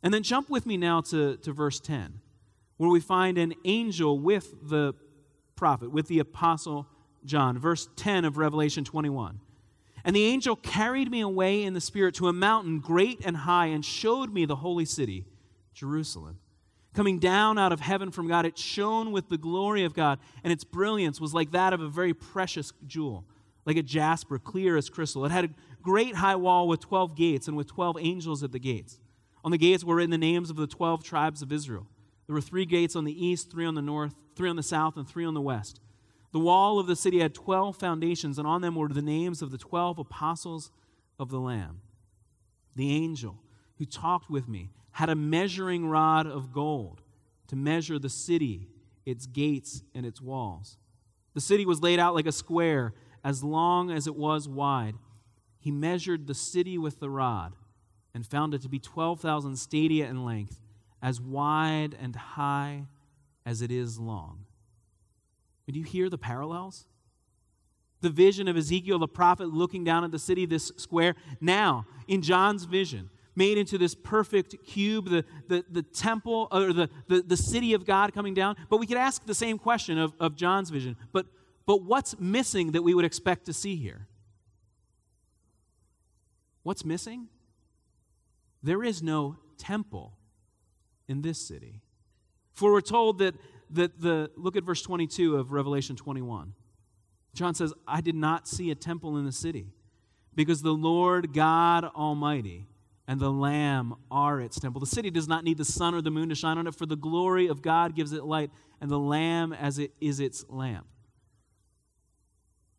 And 0.02 0.12
then 0.12 0.22
jump 0.22 0.50
with 0.50 0.66
me 0.66 0.76
now 0.76 1.00
to, 1.02 1.36
to 1.38 1.52
verse 1.52 1.80
10, 1.80 2.20
where 2.76 2.90
we 2.90 3.00
find 3.00 3.38
an 3.38 3.54
angel 3.64 4.18
with 4.18 4.68
the 4.68 4.94
prophet, 5.56 5.90
with 5.90 6.08
the 6.08 6.18
apostle 6.18 6.86
John. 7.24 7.58
Verse 7.58 7.88
10 7.96 8.24
of 8.24 8.36
Revelation 8.36 8.84
21. 8.84 9.40
And 10.04 10.14
the 10.14 10.24
angel 10.24 10.56
carried 10.56 11.10
me 11.10 11.20
away 11.20 11.62
in 11.62 11.72
the 11.72 11.80
Spirit 11.80 12.14
to 12.16 12.28
a 12.28 12.32
mountain 12.32 12.78
great 12.80 13.24
and 13.24 13.36
high 13.38 13.66
and 13.66 13.84
showed 13.84 14.32
me 14.32 14.44
the 14.44 14.56
holy 14.56 14.84
city, 14.84 15.24
Jerusalem. 15.72 16.38
Coming 16.92 17.18
down 17.18 17.58
out 17.58 17.72
of 17.72 17.80
heaven 17.80 18.10
from 18.10 18.28
God, 18.28 18.44
it 18.44 18.58
shone 18.58 19.12
with 19.12 19.28
the 19.28 19.38
glory 19.38 19.84
of 19.84 19.94
God, 19.94 20.18
and 20.44 20.52
its 20.52 20.62
brilliance 20.62 21.20
was 21.20 21.34
like 21.34 21.50
that 21.52 21.72
of 21.72 21.80
a 21.80 21.88
very 21.88 22.14
precious 22.14 22.72
jewel, 22.86 23.24
like 23.64 23.76
a 23.76 23.82
jasper, 23.82 24.38
clear 24.38 24.76
as 24.76 24.90
crystal. 24.90 25.24
It 25.24 25.32
had 25.32 25.46
a 25.46 25.50
great 25.82 26.14
high 26.16 26.36
wall 26.36 26.68
with 26.68 26.80
12 26.80 27.16
gates 27.16 27.48
and 27.48 27.56
with 27.56 27.66
12 27.66 27.96
angels 27.98 28.44
at 28.44 28.52
the 28.52 28.60
gates. 28.60 29.00
On 29.42 29.50
the 29.50 29.58
gates 29.58 29.82
were 29.82 29.96
written 29.96 30.10
the 30.10 30.18
names 30.18 30.50
of 30.50 30.56
the 30.56 30.66
12 30.66 31.02
tribes 31.02 31.42
of 31.42 31.50
Israel. 31.50 31.86
There 32.26 32.34
were 32.34 32.40
three 32.40 32.64
gates 32.64 32.96
on 32.96 33.04
the 33.04 33.26
east, 33.26 33.50
three 33.50 33.66
on 33.66 33.74
the 33.74 33.82
north, 33.82 34.14
three 34.34 34.48
on 34.48 34.56
the 34.56 34.62
south, 34.62 34.96
and 34.96 35.08
three 35.08 35.24
on 35.24 35.34
the 35.34 35.40
west. 35.40 35.80
The 36.32 36.40
wall 36.40 36.78
of 36.78 36.86
the 36.86 36.96
city 36.96 37.20
had 37.20 37.34
12 37.34 37.76
foundations, 37.76 38.38
and 38.38 38.46
on 38.46 38.60
them 38.60 38.74
were 38.74 38.88
the 38.88 39.02
names 39.02 39.42
of 39.42 39.50
the 39.50 39.58
12 39.58 39.98
apostles 39.98 40.70
of 41.18 41.30
the 41.30 41.38
Lamb. 41.38 41.80
The 42.74 42.90
angel 42.90 43.38
who 43.78 43.84
talked 43.84 44.30
with 44.30 44.48
me 44.48 44.70
had 44.92 45.08
a 45.08 45.14
measuring 45.14 45.86
rod 45.86 46.26
of 46.26 46.52
gold 46.52 47.02
to 47.48 47.56
measure 47.56 47.98
the 47.98 48.08
city, 48.08 48.68
its 49.04 49.26
gates, 49.26 49.82
and 49.94 50.04
its 50.06 50.20
walls. 50.20 50.76
The 51.34 51.40
city 51.40 51.66
was 51.66 51.82
laid 51.82 51.98
out 51.98 52.14
like 52.14 52.26
a 52.26 52.32
square, 52.32 52.94
as 53.22 53.44
long 53.44 53.90
as 53.90 54.06
it 54.06 54.16
was 54.16 54.48
wide. 54.48 54.94
He 55.58 55.70
measured 55.70 56.26
the 56.26 56.34
city 56.34 56.78
with 56.78 57.00
the 57.00 57.10
rod 57.10 57.54
and 58.12 58.26
found 58.26 58.54
it 58.54 58.62
to 58.62 58.68
be 58.68 58.78
12,000 58.78 59.56
stadia 59.56 60.06
in 60.08 60.24
length, 60.24 60.60
as 61.04 61.20
wide 61.20 61.94
and 62.00 62.16
high 62.16 62.86
as 63.44 63.60
it 63.60 63.70
is 63.70 63.98
long. 64.00 64.46
Do 65.70 65.78
you 65.78 65.84
hear 65.84 66.08
the 66.08 66.16
parallels? 66.16 66.86
The 68.00 68.08
vision 68.08 68.48
of 68.48 68.56
Ezekiel 68.56 68.98
the 68.98 69.06
prophet 69.06 69.52
looking 69.52 69.84
down 69.84 70.04
at 70.04 70.12
the 70.12 70.18
city, 70.18 70.46
this 70.46 70.72
square, 70.78 71.14
now 71.42 71.86
in 72.08 72.22
John's 72.22 72.64
vision, 72.64 73.10
made 73.36 73.58
into 73.58 73.76
this 73.76 73.94
perfect 73.94 74.56
cube, 74.66 75.10
the, 75.10 75.24
the, 75.46 75.64
the 75.70 75.82
temple 75.82 76.48
or 76.50 76.72
the, 76.72 76.88
the, 77.08 77.20
the 77.20 77.36
city 77.36 77.74
of 77.74 77.84
God 77.84 78.14
coming 78.14 78.32
down. 78.32 78.56
But 78.70 78.78
we 78.78 78.86
could 78.86 78.96
ask 78.96 79.26
the 79.26 79.34
same 79.34 79.58
question 79.58 79.98
of, 79.98 80.14
of 80.18 80.36
John's 80.36 80.70
vision. 80.70 80.96
But, 81.12 81.26
but 81.66 81.82
what's 81.82 82.18
missing 82.18 82.72
that 82.72 82.82
we 82.82 82.94
would 82.94 83.04
expect 83.04 83.44
to 83.46 83.52
see 83.52 83.76
here? 83.76 84.06
What's 86.62 86.84
missing? 86.84 87.28
There 88.62 88.82
is 88.82 89.02
no 89.02 89.36
temple 89.58 90.16
in 91.08 91.22
this 91.22 91.40
city. 91.40 91.80
For 92.52 92.72
we're 92.72 92.80
told 92.80 93.18
that 93.18 93.34
that 93.70 94.00
the 94.00 94.30
look 94.36 94.56
at 94.56 94.64
verse 94.64 94.82
22 94.82 95.36
of 95.36 95.52
Revelation 95.52 95.96
21. 95.96 96.54
John 97.34 97.54
says, 97.54 97.72
I 97.86 98.00
did 98.00 98.14
not 98.14 98.46
see 98.46 98.70
a 98.70 98.74
temple 98.74 99.16
in 99.16 99.24
the 99.24 99.32
city 99.32 99.72
because 100.34 100.62
the 100.62 100.72
Lord 100.72 101.32
God 101.32 101.84
Almighty 101.84 102.68
and 103.06 103.20
the 103.20 103.30
Lamb 103.30 103.94
are 104.10 104.40
its 104.40 104.58
temple. 104.58 104.80
The 104.80 104.86
city 104.86 105.10
does 105.10 105.28
not 105.28 105.44
need 105.44 105.58
the 105.58 105.64
sun 105.64 105.94
or 105.94 106.00
the 106.00 106.10
moon 106.10 106.28
to 106.28 106.34
shine 106.34 106.58
on 106.58 106.66
it, 106.66 106.74
for 106.74 106.86
the 106.86 106.96
glory 106.96 107.48
of 107.48 107.60
God 107.60 107.94
gives 107.94 108.12
it 108.12 108.24
light, 108.24 108.50
and 108.80 108.90
the 108.90 108.98
Lamb 108.98 109.52
as 109.52 109.78
it 109.78 109.92
is 110.00 110.20
its 110.20 110.44
lamp. 110.48 110.86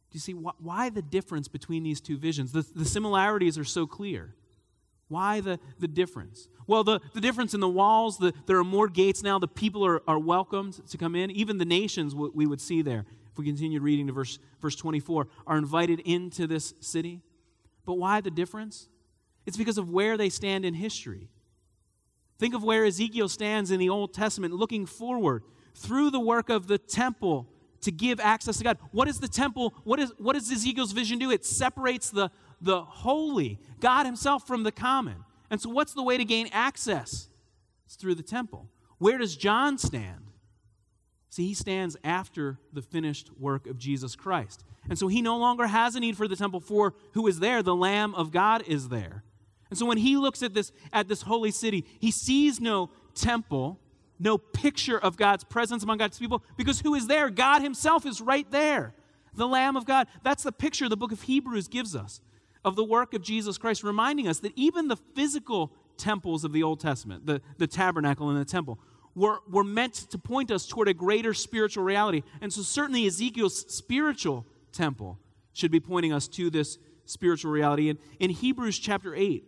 Do 0.10 0.16
you 0.16 0.22
see 0.22 0.34
why 0.34 0.90
the 0.90 1.02
difference 1.02 1.48
between 1.48 1.84
these 1.84 2.00
two 2.00 2.18
visions? 2.18 2.54
The, 2.54 2.66
the 2.74 2.86
similarities 2.86 3.58
are 3.58 3.66
so 3.66 3.86
clear. 3.86 4.34
Why 5.08 5.40
the, 5.40 5.60
the 5.80 5.88
difference? 5.88 6.48
Well, 6.68 6.84
the, 6.84 7.00
the 7.14 7.22
difference 7.22 7.54
in 7.54 7.60
the 7.60 7.70
walls, 7.70 8.18
the, 8.18 8.34
there 8.48 8.58
are 8.58 8.64
more 8.64 8.88
gates 8.88 9.22
now. 9.22 9.38
The 9.38 9.48
people 9.48 9.86
are, 9.86 10.02
are 10.08 10.18
welcomed 10.18 10.88
to 10.90 10.98
come 10.98 11.16
in. 11.16 11.30
Even 11.32 11.58
the 11.58 11.66
nations, 11.66 12.16
we 12.16 12.46
would 12.46 12.60
see 12.60 12.82
there, 12.82 13.06
if 13.32 13.38
we 13.38 13.46
continue 13.46 13.80
reading 13.80 14.08
to 14.08 14.14
verse, 14.14 14.40
verse 14.62 14.76
24, 14.76 15.28
are 15.46 15.58
invited 15.58 16.00
into 16.02 16.48
this 16.48 16.74
city. 16.82 17.22
But 17.86 17.94
why 17.94 18.22
the 18.22 18.32
difference? 18.32 18.90
It's 19.46 19.58
because 19.58 19.78
of 19.78 19.90
where 19.92 20.18
they 20.18 20.30
stand 20.30 20.66
in 20.66 20.74
history. 20.74 21.30
Think 22.40 22.56
of 22.56 22.64
where 22.64 22.84
Ezekiel 22.84 23.30
stands 23.30 23.72
in 23.72 23.80
the 23.80 23.90
Old 23.90 24.14
Testament, 24.14 24.54
looking 24.54 24.86
forward 24.86 25.44
through 25.76 26.10
the 26.10 26.20
work 26.20 26.50
of 26.50 26.68
the 26.68 26.78
temple 26.78 27.48
to 27.82 27.92
give 27.92 28.20
access 28.20 28.58
to 28.58 28.64
God. 28.64 28.78
What 28.92 29.08
is 29.08 29.20
the 29.20 29.28
temple? 29.28 29.74
What, 29.84 30.00
is, 30.00 30.12
what 30.18 30.34
does 30.34 30.52
Ezekiel's 30.52 30.92
vision 30.92 31.20
do? 31.20 31.30
It 31.30 31.46
separates 31.46 32.10
the, 32.10 32.32
the 32.66 32.84
holy, 32.84 33.60
God 33.80 34.06
Himself 34.06 34.46
from 34.46 34.64
the 34.64 34.72
common. 34.72 35.24
And 35.50 35.62
so, 35.62 35.70
what's 35.70 35.94
the 35.94 36.04
way 36.04 36.18
to 36.18 36.26
gain 36.26 36.50
access? 36.52 37.30
It's 37.86 37.96
through 37.96 38.16
the 38.16 38.24
temple. 38.24 38.68
Where 38.98 39.18
does 39.18 39.38
John 39.38 39.78
stand? 39.78 40.32
See, 41.30 41.48
he 41.48 41.54
stands 41.54 41.98
after 42.04 42.60
the 42.74 42.82
finished 42.82 43.30
work 43.38 43.68
of 43.68 43.78
Jesus 43.78 44.16
Christ. 44.16 44.64
And 44.90 44.98
so 44.98 45.08
he 45.08 45.22
no 45.22 45.38
longer 45.38 45.68
has 45.68 45.96
a 45.96 46.00
need 46.00 46.16
for 46.16 46.28
the 46.28 46.36
temple, 46.36 46.62
for 46.62 46.94
who 47.14 47.28
is 47.28 47.40
there? 47.40 47.62
The 47.62 47.76
Lamb 47.76 48.16
of 48.16 48.32
God 48.32 48.64
is 48.68 48.90
there. 48.90 49.24
And 49.70 49.78
so 49.78 49.86
when 49.86 49.98
he 49.98 50.16
looks 50.16 50.42
at 50.42 50.54
this, 50.54 50.72
at 50.94 51.08
this 51.08 51.24
holy 51.24 51.52
city, 51.52 51.86
he 52.00 52.10
sees 52.12 52.62
no 52.62 52.90
temple, 53.16 53.80
no 54.18 54.38
picture 54.38 54.98
of 54.98 55.18
God's 55.18 55.44
presence 55.44 55.84
among 55.84 55.98
God's 55.98 56.18
people, 56.18 56.42
because 56.56 56.80
who 56.80 56.96
is 56.96 57.08
there? 57.08 57.30
God 57.30 57.62
himself 57.62 58.06
is 58.06 58.22
right 58.22 58.50
there. 58.52 58.94
The 59.34 59.48
Lamb 59.48 59.76
of 59.76 59.86
God. 59.86 60.08
That's 60.24 60.44
the 60.44 60.54
picture 60.54 60.88
the 60.88 60.96
book 60.96 61.12
of 61.12 61.24
Hebrews 61.24 61.68
gives 61.68 61.96
us 61.96 62.22
of 62.66 62.76
the 62.76 62.84
work 62.84 63.14
of 63.14 63.22
Jesus 63.22 63.58
Christ, 63.60 63.84
reminding 63.84 64.28
us 64.28 64.40
that 64.40 64.52
even 64.56 64.88
the 64.88 64.98
physical 64.98 65.72
temples 65.98 66.44
of 66.44 66.52
the 66.52 66.64
Old 66.64 66.80
Testament, 66.80 67.28
the, 67.28 67.42
the 67.58 67.68
tabernacle 67.68 68.30
and 68.30 68.40
the 68.40 68.44
temple, 68.44 68.80
were, 69.14 69.38
were 69.48 69.64
meant 69.64 69.94
to 69.94 70.18
point 70.18 70.50
us 70.50 70.66
toward 70.66 70.90
a 70.90 70.94
greater 70.94 71.34
spiritual 71.34 71.84
reality. 71.84 72.24
And 72.42 72.52
so, 72.52 72.64
certainly, 72.64 73.06
Ezekiel's 73.06 73.72
spiritual 73.74 74.46
temple 74.74 75.20
should 75.54 75.72
be 75.72 75.80
pointing 75.80 76.12
us 76.12 76.28
to 76.30 76.50
this 76.50 76.80
spiritual 77.06 77.52
reality. 77.52 77.90
And 77.90 78.00
in 78.20 78.32
Hebrews 78.32 78.80
chapter 78.80 79.16
8, 79.16 79.44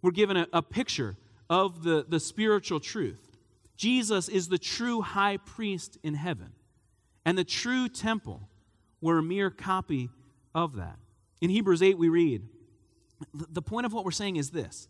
we're 0.00 0.12
given 0.12 0.36
a, 0.36 0.46
a 0.52 0.62
picture 0.62 1.16
of 1.50 1.82
the, 1.82 2.06
the 2.08 2.20
spiritual 2.20 2.78
truth. 2.80 3.36
Jesus 3.76 4.28
is 4.28 4.48
the 4.48 4.58
true 4.58 5.02
high 5.02 5.36
priest 5.36 5.98
in 6.04 6.14
heaven, 6.14 6.52
and 7.26 7.36
the 7.36 7.44
true 7.44 7.88
temple 7.88 8.48
were 9.00 9.18
a 9.18 9.22
mere 9.22 9.50
copy 9.50 10.10
of 10.54 10.76
that. 10.76 10.96
In 11.42 11.50
Hebrews 11.50 11.82
8, 11.82 11.98
we 11.98 12.08
read, 12.08 12.48
the 13.32 13.62
point 13.62 13.86
of 13.86 13.92
what 13.92 14.04
we're 14.04 14.10
saying 14.10 14.36
is 14.36 14.50
this 14.50 14.88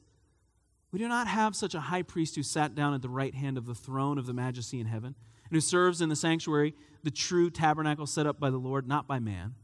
We 0.91 0.99
do 0.99 1.09
not 1.09 1.27
have 1.27 1.57
such 1.57 1.75
a 1.75 1.81
high 1.81 2.03
priest 2.03 2.37
who 2.37 2.43
sat 2.43 2.75
down 2.75 2.95
at 2.95 3.03
the 3.03 3.09
right 3.09 3.35
hand 3.35 3.59
of 3.59 3.67
the 3.67 3.75
throne 3.75 4.19
of 4.19 4.27
the 4.27 4.33
majesty 4.33 4.81
in 4.81 4.87
heaven, 4.87 5.15
and 5.45 5.53
who 5.53 5.61
serves 5.61 6.01
in 6.01 6.09
the 6.09 6.17
sanctuary, 6.17 6.75
the 7.03 7.11
true 7.11 7.51
tabernacle 7.51 8.07
set 8.07 8.27
up 8.27 8.39
by 8.39 8.51
the 8.51 8.59
Lord, 8.59 8.87
not 8.87 9.07
by 9.07 9.19
man. 9.19 9.55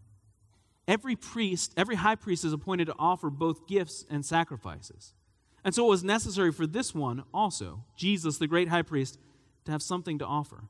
Every 0.86 1.16
priest, 1.16 1.74
every 1.76 1.96
high 1.96 2.14
priest 2.14 2.44
is 2.44 2.52
appointed 2.52 2.86
to 2.86 2.94
offer 2.98 3.28
both 3.28 3.66
gifts 3.66 4.06
and 4.08 4.24
sacrifices. 4.24 5.12
And 5.62 5.74
so 5.74 5.86
it 5.86 5.90
was 5.90 6.04
necessary 6.04 6.50
for 6.50 6.66
this 6.66 6.94
one 6.94 7.24
also, 7.34 7.84
Jesus, 7.96 8.38
the 8.38 8.46
great 8.46 8.68
high 8.68 8.82
priest, 8.82 9.18
to 9.66 9.72
have 9.72 9.82
something 9.82 10.18
to 10.18 10.24
offer. 10.24 10.64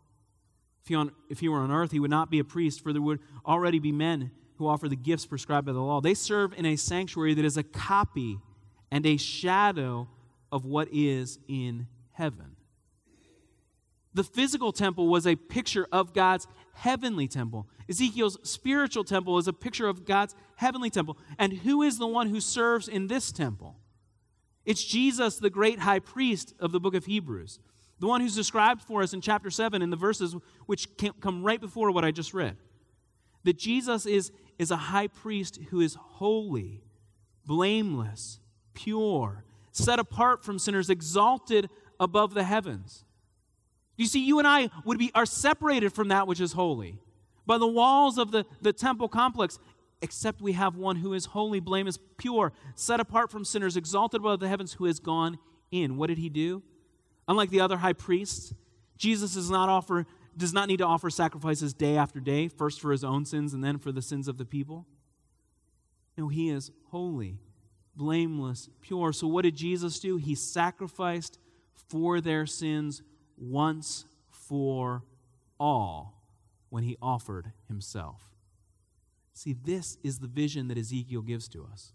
If 0.83 0.89
he, 0.89 0.95
on, 0.97 1.13
if 1.29 1.39
he 1.41 1.49
were 1.49 1.59
on 1.59 1.71
earth, 1.71 1.93
he 1.93 2.01
would 2.01 2.11
not 2.11 2.31
be 2.31 2.41
a 2.41 2.45
priest, 2.45 2.83
for 2.83 2.93
there 2.93 3.03
would 3.03 3.21
already 3.47 3.79
be 3.79 3.93
men 3.93 4.33
who 4.59 4.66
offer 4.68 4.88
the 4.88 4.97
gifts 4.97 5.27
prescribed 5.27 5.66
by 5.66 5.73
the 5.73 5.81
law. 5.81 6.01
They 6.01 6.14
serve 6.14 6.53
in 6.57 6.66
a 6.66 6.77
sanctuary 6.77 7.35
that 7.35 7.44
is 7.44 7.57
a 7.57 7.62
copy 7.62 8.38
and 8.90 9.07
a 9.07 9.16
shadow 9.16 10.09
of 10.51 10.64
what 10.64 10.88
is 10.92 11.38
in 11.49 11.87
heaven. 12.12 12.57
The 14.14 14.25
physical 14.25 14.73
temple 14.73 15.09
was 15.09 15.27
a 15.27 15.37
picture 15.37 15.87
of 15.92 16.12
God's 16.12 16.47
heavenly 16.73 17.29
temple. 17.29 17.68
Ezekiel's 17.88 18.38
spiritual 18.49 19.05
temple 19.05 19.38
is 19.38 19.47
a 19.47 19.53
picture 19.53 19.87
of 19.87 20.05
God's 20.05 20.35
heavenly 20.57 20.90
temple. 20.90 21.18
And 21.38 21.53
who 21.53 21.83
is 21.83 21.99
the 21.99 22.07
one 22.07 22.29
who 22.29 22.40
serves 22.40 22.88
in 22.88 23.07
this 23.07 23.31
temple? 23.31 23.77
It's 24.64 24.85
Jesus, 24.85 25.37
the 25.37 25.51
great 25.51 25.81
high 25.81 26.01
priest 26.01 26.55
of 26.59 26.73
the 26.73 26.81
book 26.81 26.94
of 26.94 27.07
Hebrews, 27.07 27.61
the 28.01 28.07
one 28.07 28.21
who's 28.21 28.35
described 28.35 28.83
for 28.83 29.03
us 29.03 29.12
in 29.12 29.21
chapter 29.21 29.51
7 29.51 29.83
in 29.83 29.90
the 29.90 29.97
verses 29.97 30.37
which 30.66 30.88
come 31.21 31.42
right 31.42 31.61
before 31.61 31.90
what 31.90 32.05
I 32.05 32.11
just 32.11 32.35
read. 32.35 32.57
That 33.49 33.57
Jesus 33.57 34.05
is 34.05 34.31
is 34.59 34.71
a 34.71 34.77
high 34.77 35.07
priest 35.07 35.59
who 35.71 35.81
is 35.81 35.95
holy, 35.95 36.83
blameless, 37.47 38.41
pure, 38.75 39.43
set 39.73 39.99
apart 39.99 40.45
from 40.45 40.59
sinners, 40.59 40.91
exalted 40.91 41.71
above 41.99 42.35
the 42.35 42.45
heavens. 42.45 43.07
You 43.97 44.05
see, 44.05 44.23
you 44.23 44.39
and 44.39 44.47
I 44.47 44.69
would 44.85 44.99
be 44.99 45.11
are 45.15 45.25
separated 45.25 45.95
from 45.95 46.09
that 46.09 46.27
which 46.27 46.43
is 46.43 46.53
holy 46.53 46.99
by 47.47 47.57
the 47.57 47.67
walls 47.67 48.19
of 48.19 48.33
the, 48.33 48.45
the 48.61 48.75
temple 48.75 49.09
complex, 49.09 49.59
except 50.03 50.43
we 50.43 50.53
have 50.53 50.77
one 50.77 50.97
who 50.97 51.15
is 51.15 51.25
holy, 51.25 51.59
blameless, 51.59 51.99
pure, 52.19 52.53
set 52.75 53.01
apart 53.01 53.31
from 53.31 53.47
sinners, 53.47 53.79
exalted 53.79 54.21
above 54.21 54.41
the 54.41 54.49
heavens, 54.49 54.75
who 54.75 54.85
has 54.85 55.01
gone 55.01 55.39
in. 55.71 55.97
What 55.97 56.09
did 56.09 56.19
he 56.19 56.29
do? 56.29 56.63
Unlike 57.27 57.49
the 57.49 57.61
other 57.61 57.79
high 57.79 57.95
priests, 57.95 58.53
Jesus 58.99 59.33
does 59.33 59.51
not 59.51 59.71
offer 59.71 60.07
does 60.38 60.53
not 60.53 60.68
need 60.68 60.79
to 60.79 60.87
offer 60.87 61.11
sacrifices 61.11 61.74
day 61.74 61.96
after 61.96 62.20
day, 62.20 62.48
first 62.48 62.81
for 62.81 62.92
his 62.92 63.05
own 63.05 63.24
sins 63.24 63.53
and 63.53 63.62
then 63.62 63.79
for 63.79 63.92
the 63.92 64.03
sins 64.03 64.29
of 64.29 64.38
the 64.38 64.44
people. 64.44 64.87
No, 66.16 66.29
he 66.29 66.48
is 66.48 66.70
holy, 66.90 67.38
blameless, 67.94 68.68
pure. 68.81 69.12
So 69.12 69.27
what 69.27 69.42
did 69.42 69.57
Jesus 69.57 70.01
do? 70.01 70.16
He 70.16 70.35
sacrificed 70.35 71.38
for 71.88 72.20
their 72.20 72.46
sins 72.46 73.03
once 73.37 74.05
for 74.31 75.03
all 75.61 76.14
when 76.70 76.85
he 76.85 76.96
offered 77.01 77.53
himself. 77.66 78.22
See, 79.33 79.53
this 79.53 79.98
is 80.03 80.18
the 80.18 80.27
vision 80.27 80.68
that 80.68 80.79
Ezekiel 80.79 81.22
gives 81.22 81.48
to 81.48 81.68
us. 81.70 81.92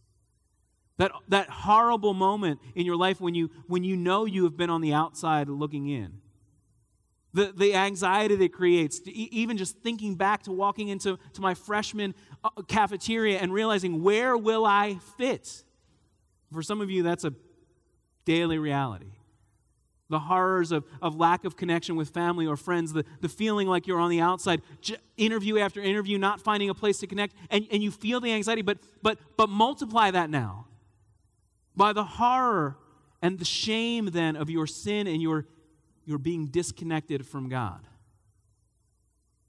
That, 0.97 1.11
that 1.27 1.49
horrible 1.49 2.13
moment 2.13 2.59
in 2.75 2.85
your 2.85 2.95
life 2.95 3.19
when 3.19 3.35
you, 3.35 3.49
when 3.67 3.83
you 3.83 3.97
know 3.97 4.25
you 4.25 4.43
have 4.45 4.55
been 4.55 4.69
on 4.69 4.81
the 4.81 4.93
outside 4.93 5.49
looking 5.49 5.87
in. 5.87 6.19
The, 7.33 7.51
the 7.55 7.73
anxiety 7.73 8.35
that 8.35 8.53
creates, 8.53 9.01
even 9.05 9.57
just 9.57 9.79
thinking 9.79 10.15
back 10.15 10.43
to 10.43 10.51
walking 10.51 10.89
into 10.89 11.17
to 11.33 11.41
my 11.41 11.55
freshman 11.55 12.13
uh, 12.43 12.49
cafeteria 12.67 13.39
and 13.39 13.51
realizing, 13.51 14.03
where 14.03 14.37
will 14.37 14.65
I 14.65 14.99
fit? 15.17 15.63
For 16.51 16.61
some 16.61 16.79
of 16.79 16.91
you, 16.91 17.01
that's 17.01 17.23
a 17.23 17.33
daily 18.25 18.59
reality 18.59 19.13
the 20.13 20.19
horrors 20.19 20.71
of, 20.71 20.85
of 21.01 21.15
lack 21.15 21.43
of 21.43 21.57
connection 21.57 21.95
with 21.95 22.09
family 22.09 22.45
or 22.45 22.55
friends, 22.55 22.93
the, 22.93 23.03
the 23.21 23.27
feeling 23.27 23.67
like 23.67 23.87
you're 23.87 23.99
on 23.99 24.11
the 24.11 24.21
outside, 24.21 24.61
j- 24.79 24.95
interview 25.17 25.57
after 25.57 25.81
interview, 25.81 26.19
not 26.19 26.39
finding 26.39 26.69
a 26.69 26.73
place 26.73 26.99
to 26.99 27.07
connect, 27.07 27.35
and, 27.49 27.65
and 27.71 27.81
you 27.81 27.89
feel 27.89 28.19
the 28.19 28.31
anxiety, 28.31 28.61
but, 28.61 28.77
but, 29.01 29.17
but 29.37 29.49
multiply 29.49 30.11
that 30.11 30.29
now 30.29 30.67
by 31.75 31.91
the 31.93 32.03
horror 32.03 32.77
and 33.23 33.39
the 33.39 33.45
shame 33.45 34.05
then 34.11 34.35
of 34.35 34.51
your 34.51 34.67
sin 34.67 35.07
and 35.07 35.19
your, 35.19 35.47
your 36.05 36.17
being 36.17 36.47
disconnected 36.47 37.25
from 37.25 37.49
God. 37.49 37.87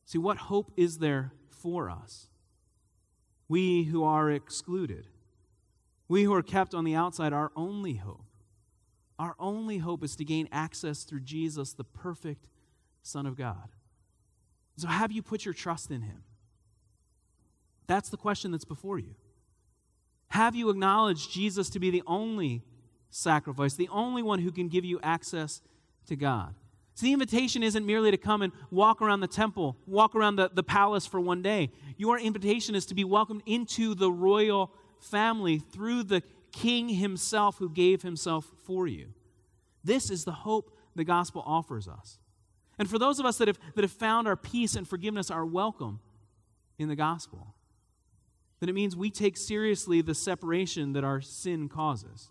See, 0.04 0.18
what 0.18 0.36
hope 0.36 0.72
is 0.76 0.98
there 0.98 1.32
for 1.50 1.90
us? 1.90 2.28
We 3.48 3.84
who 3.84 4.04
are 4.04 4.30
excluded, 4.30 5.06
we 6.08 6.24
who 6.24 6.34
are 6.34 6.42
kept 6.42 6.74
on 6.74 6.84
the 6.84 6.94
outside, 6.94 7.32
our 7.32 7.50
only 7.56 7.94
hope 7.94 8.24
our 9.18 9.36
only 9.38 9.78
hope 9.78 10.02
is 10.02 10.16
to 10.16 10.24
gain 10.24 10.48
access 10.50 11.04
through 11.04 11.20
Jesus, 11.20 11.72
the 11.72 11.84
perfect 11.84 12.48
Son 13.02 13.26
of 13.26 13.36
God. 13.36 13.68
So, 14.76 14.88
have 14.88 15.12
you 15.12 15.22
put 15.22 15.44
your 15.44 15.54
trust 15.54 15.90
in 15.90 16.02
Him? 16.02 16.24
That's 17.86 18.08
the 18.08 18.16
question 18.16 18.50
that's 18.50 18.64
before 18.64 18.98
you. 18.98 19.14
Have 20.28 20.56
you 20.56 20.68
acknowledged 20.68 21.30
Jesus 21.30 21.70
to 21.70 21.78
be 21.78 21.90
the 21.90 22.02
only 22.06 22.64
sacrifice, 23.10 23.74
the 23.74 23.88
only 23.90 24.22
one 24.22 24.40
who 24.40 24.50
can 24.50 24.68
give 24.68 24.84
you 24.84 24.98
access 25.02 25.60
to 26.06 26.16
God? 26.16 26.54
So 26.94 27.06
the 27.06 27.12
invitation 27.12 27.62
isn't 27.64 27.84
merely 27.84 28.12
to 28.12 28.16
come 28.16 28.42
and 28.42 28.52
walk 28.70 29.02
around 29.02 29.20
the 29.20 29.26
temple, 29.26 29.76
walk 29.86 30.14
around 30.14 30.36
the, 30.36 30.50
the 30.52 30.62
palace 30.62 31.06
for 31.06 31.18
one 31.18 31.42
day. 31.42 31.70
Your 31.96 32.18
invitation 32.18 32.76
is 32.76 32.86
to 32.86 32.94
be 32.94 33.02
welcomed 33.02 33.42
into 33.46 33.94
the 33.94 34.10
royal 34.10 34.70
family 35.00 35.58
through 35.58 36.04
the 36.04 36.22
King 36.52 36.88
himself 36.88 37.58
who 37.58 37.68
gave 37.68 38.02
himself 38.02 38.48
for 38.64 38.86
you. 38.86 39.08
This 39.82 40.08
is 40.08 40.24
the 40.24 40.32
hope 40.32 40.76
the 40.94 41.02
gospel 41.02 41.42
offers 41.44 41.88
us. 41.88 42.18
And 42.78 42.88
for 42.88 42.98
those 42.98 43.18
of 43.18 43.26
us 43.26 43.38
that 43.38 43.48
have, 43.48 43.58
that 43.74 43.82
have 43.82 43.92
found 43.92 44.28
our 44.28 44.36
peace 44.36 44.76
and 44.76 44.86
forgiveness, 44.86 45.30
our 45.30 45.44
welcome 45.44 45.98
in 46.78 46.88
the 46.88 46.96
gospel, 46.96 47.54
that 48.60 48.68
it 48.68 48.72
means 48.72 48.96
we 48.96 49.10
take 49.10 49.36
seriously 49.36 50.00
the 50.00 50.14
separation 50.14 50.92
that 50.92 51.02
our 51.02 51.20
sin 51.20 51.68
causes. 51.68 52.30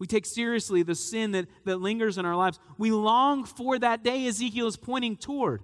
We 0.00 0.06
take 0.06 0.26
seriously 0.26 0.82
the 0.82 0.96
sin 0.96 1.30
that, 1.32 1.46
that 1.66 1.76
lingers 1.76 2.18
in 2.18 2.24
our 2.24 2.34
lives. 2.34 2.58
We 2.78 2.90
long 2.90 3.44
for 3.44 3.78
that 3.78 4.02
day 4.02 4.26
Ezekiel 4.26 4.66
is 4.66 4.76
pointing 4.76 5.16
toward. 5.16 5.62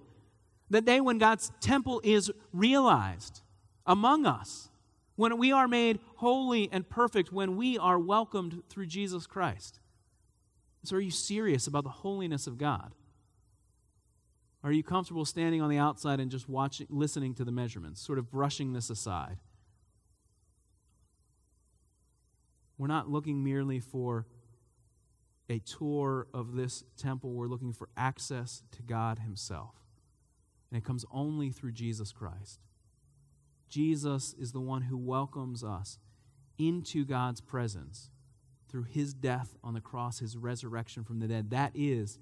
the 0.71 0.81
day 0.81 1.01
when 1.01 1.19
God's 1.19 1.51
temple 1.61 2.01
is 2.05 2.31
realized 2.53 3.41
among 3.87 4.27
us 4.27 4.69
when 5.17 5.39
we 5.39 5.51
are 5.51 5.67
made 5.67 5.99
holy 6.17 6.69
and 6.71 6.89
perfect, 6.89 7.33
when 7.33 7.57
we 7.57 7.79
are 7.79 7.99
welcomed 7.99 8.63
through 8.69 8.87
Jesus 8.87 9.27
Christ. 9.27 9.81
So, 10.85 10.97
are 10.97 11.01
you 11.01 11.11
serious 11.11 11.67
about 11.67 11.85
the 11.85 11.91
holiness 11.91 12.47
of 12.47 12.59
God? 12.59 12.93
Are 14.63 14.73
you 14.73 14.83
comfortable 14.83 15.25
standing 15.25 15.63
on 15.63 15.71
the 15.71 15.79
outside 15.79 16.21
and 16.21 16.31
just 16.31 16.49
watching, 16.49 16.87
listening 16.91 17.35
to 17.35 17.45
the 17.45 17.53
measurements, 17.53 18.01
sort 18.01 18.19
of 18.19 18.31
brushing 18.31 18.73
this 18.73 18.91
aside? 18.91 19.39
We're 22.79 22.87
not 22.87 23.11
looking 23.11 23.43
merely 23.43 23.81
for 23.81 24.27
a 25.49 25.61
tour 25.61 26.27
of 26.35 26.57
this 26.57 26.83
temple, 26.97 27.33
we're 27.33 27.47
looking 27.47 27.73
for 27.73 27.89
access 27.97 28.63
to 28.73 28.83
God 28.83 29.21
Himself. 29.21 29.75
And 30.71 30.79
it 30.79 30.85
comes 30.85 31.05
only 31.13 31.51
through 31.51 31.73
Jesus 31.73 32.13
Christ. 32.13 32.61
Jesus 33.69 34.35
is 34.39 34.53
the 34.53 34.61
one 34.61 34.83
who 34.83 34.97
welcomes 34.97 35.63
us 35.63 35.99
into 36.59 37.05
God's 37.05 37.41
presence 37.41 38.11
through 38.69 38.85
his 38.85 39.15
death 39.15 39.57
on 39.63 39.75
the 39.75 39.81
cross, 39.81 40.19
his 40.19 40.37
resurrection 40.37 41.05
from 41.05 41.21
the 41.21 41.29
dead. 41.29 41.51
That 41.51 41.73
is 41.75 42.19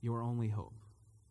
your 0.00 0.22
only 0.22 0.48
hope. 0.48 0.79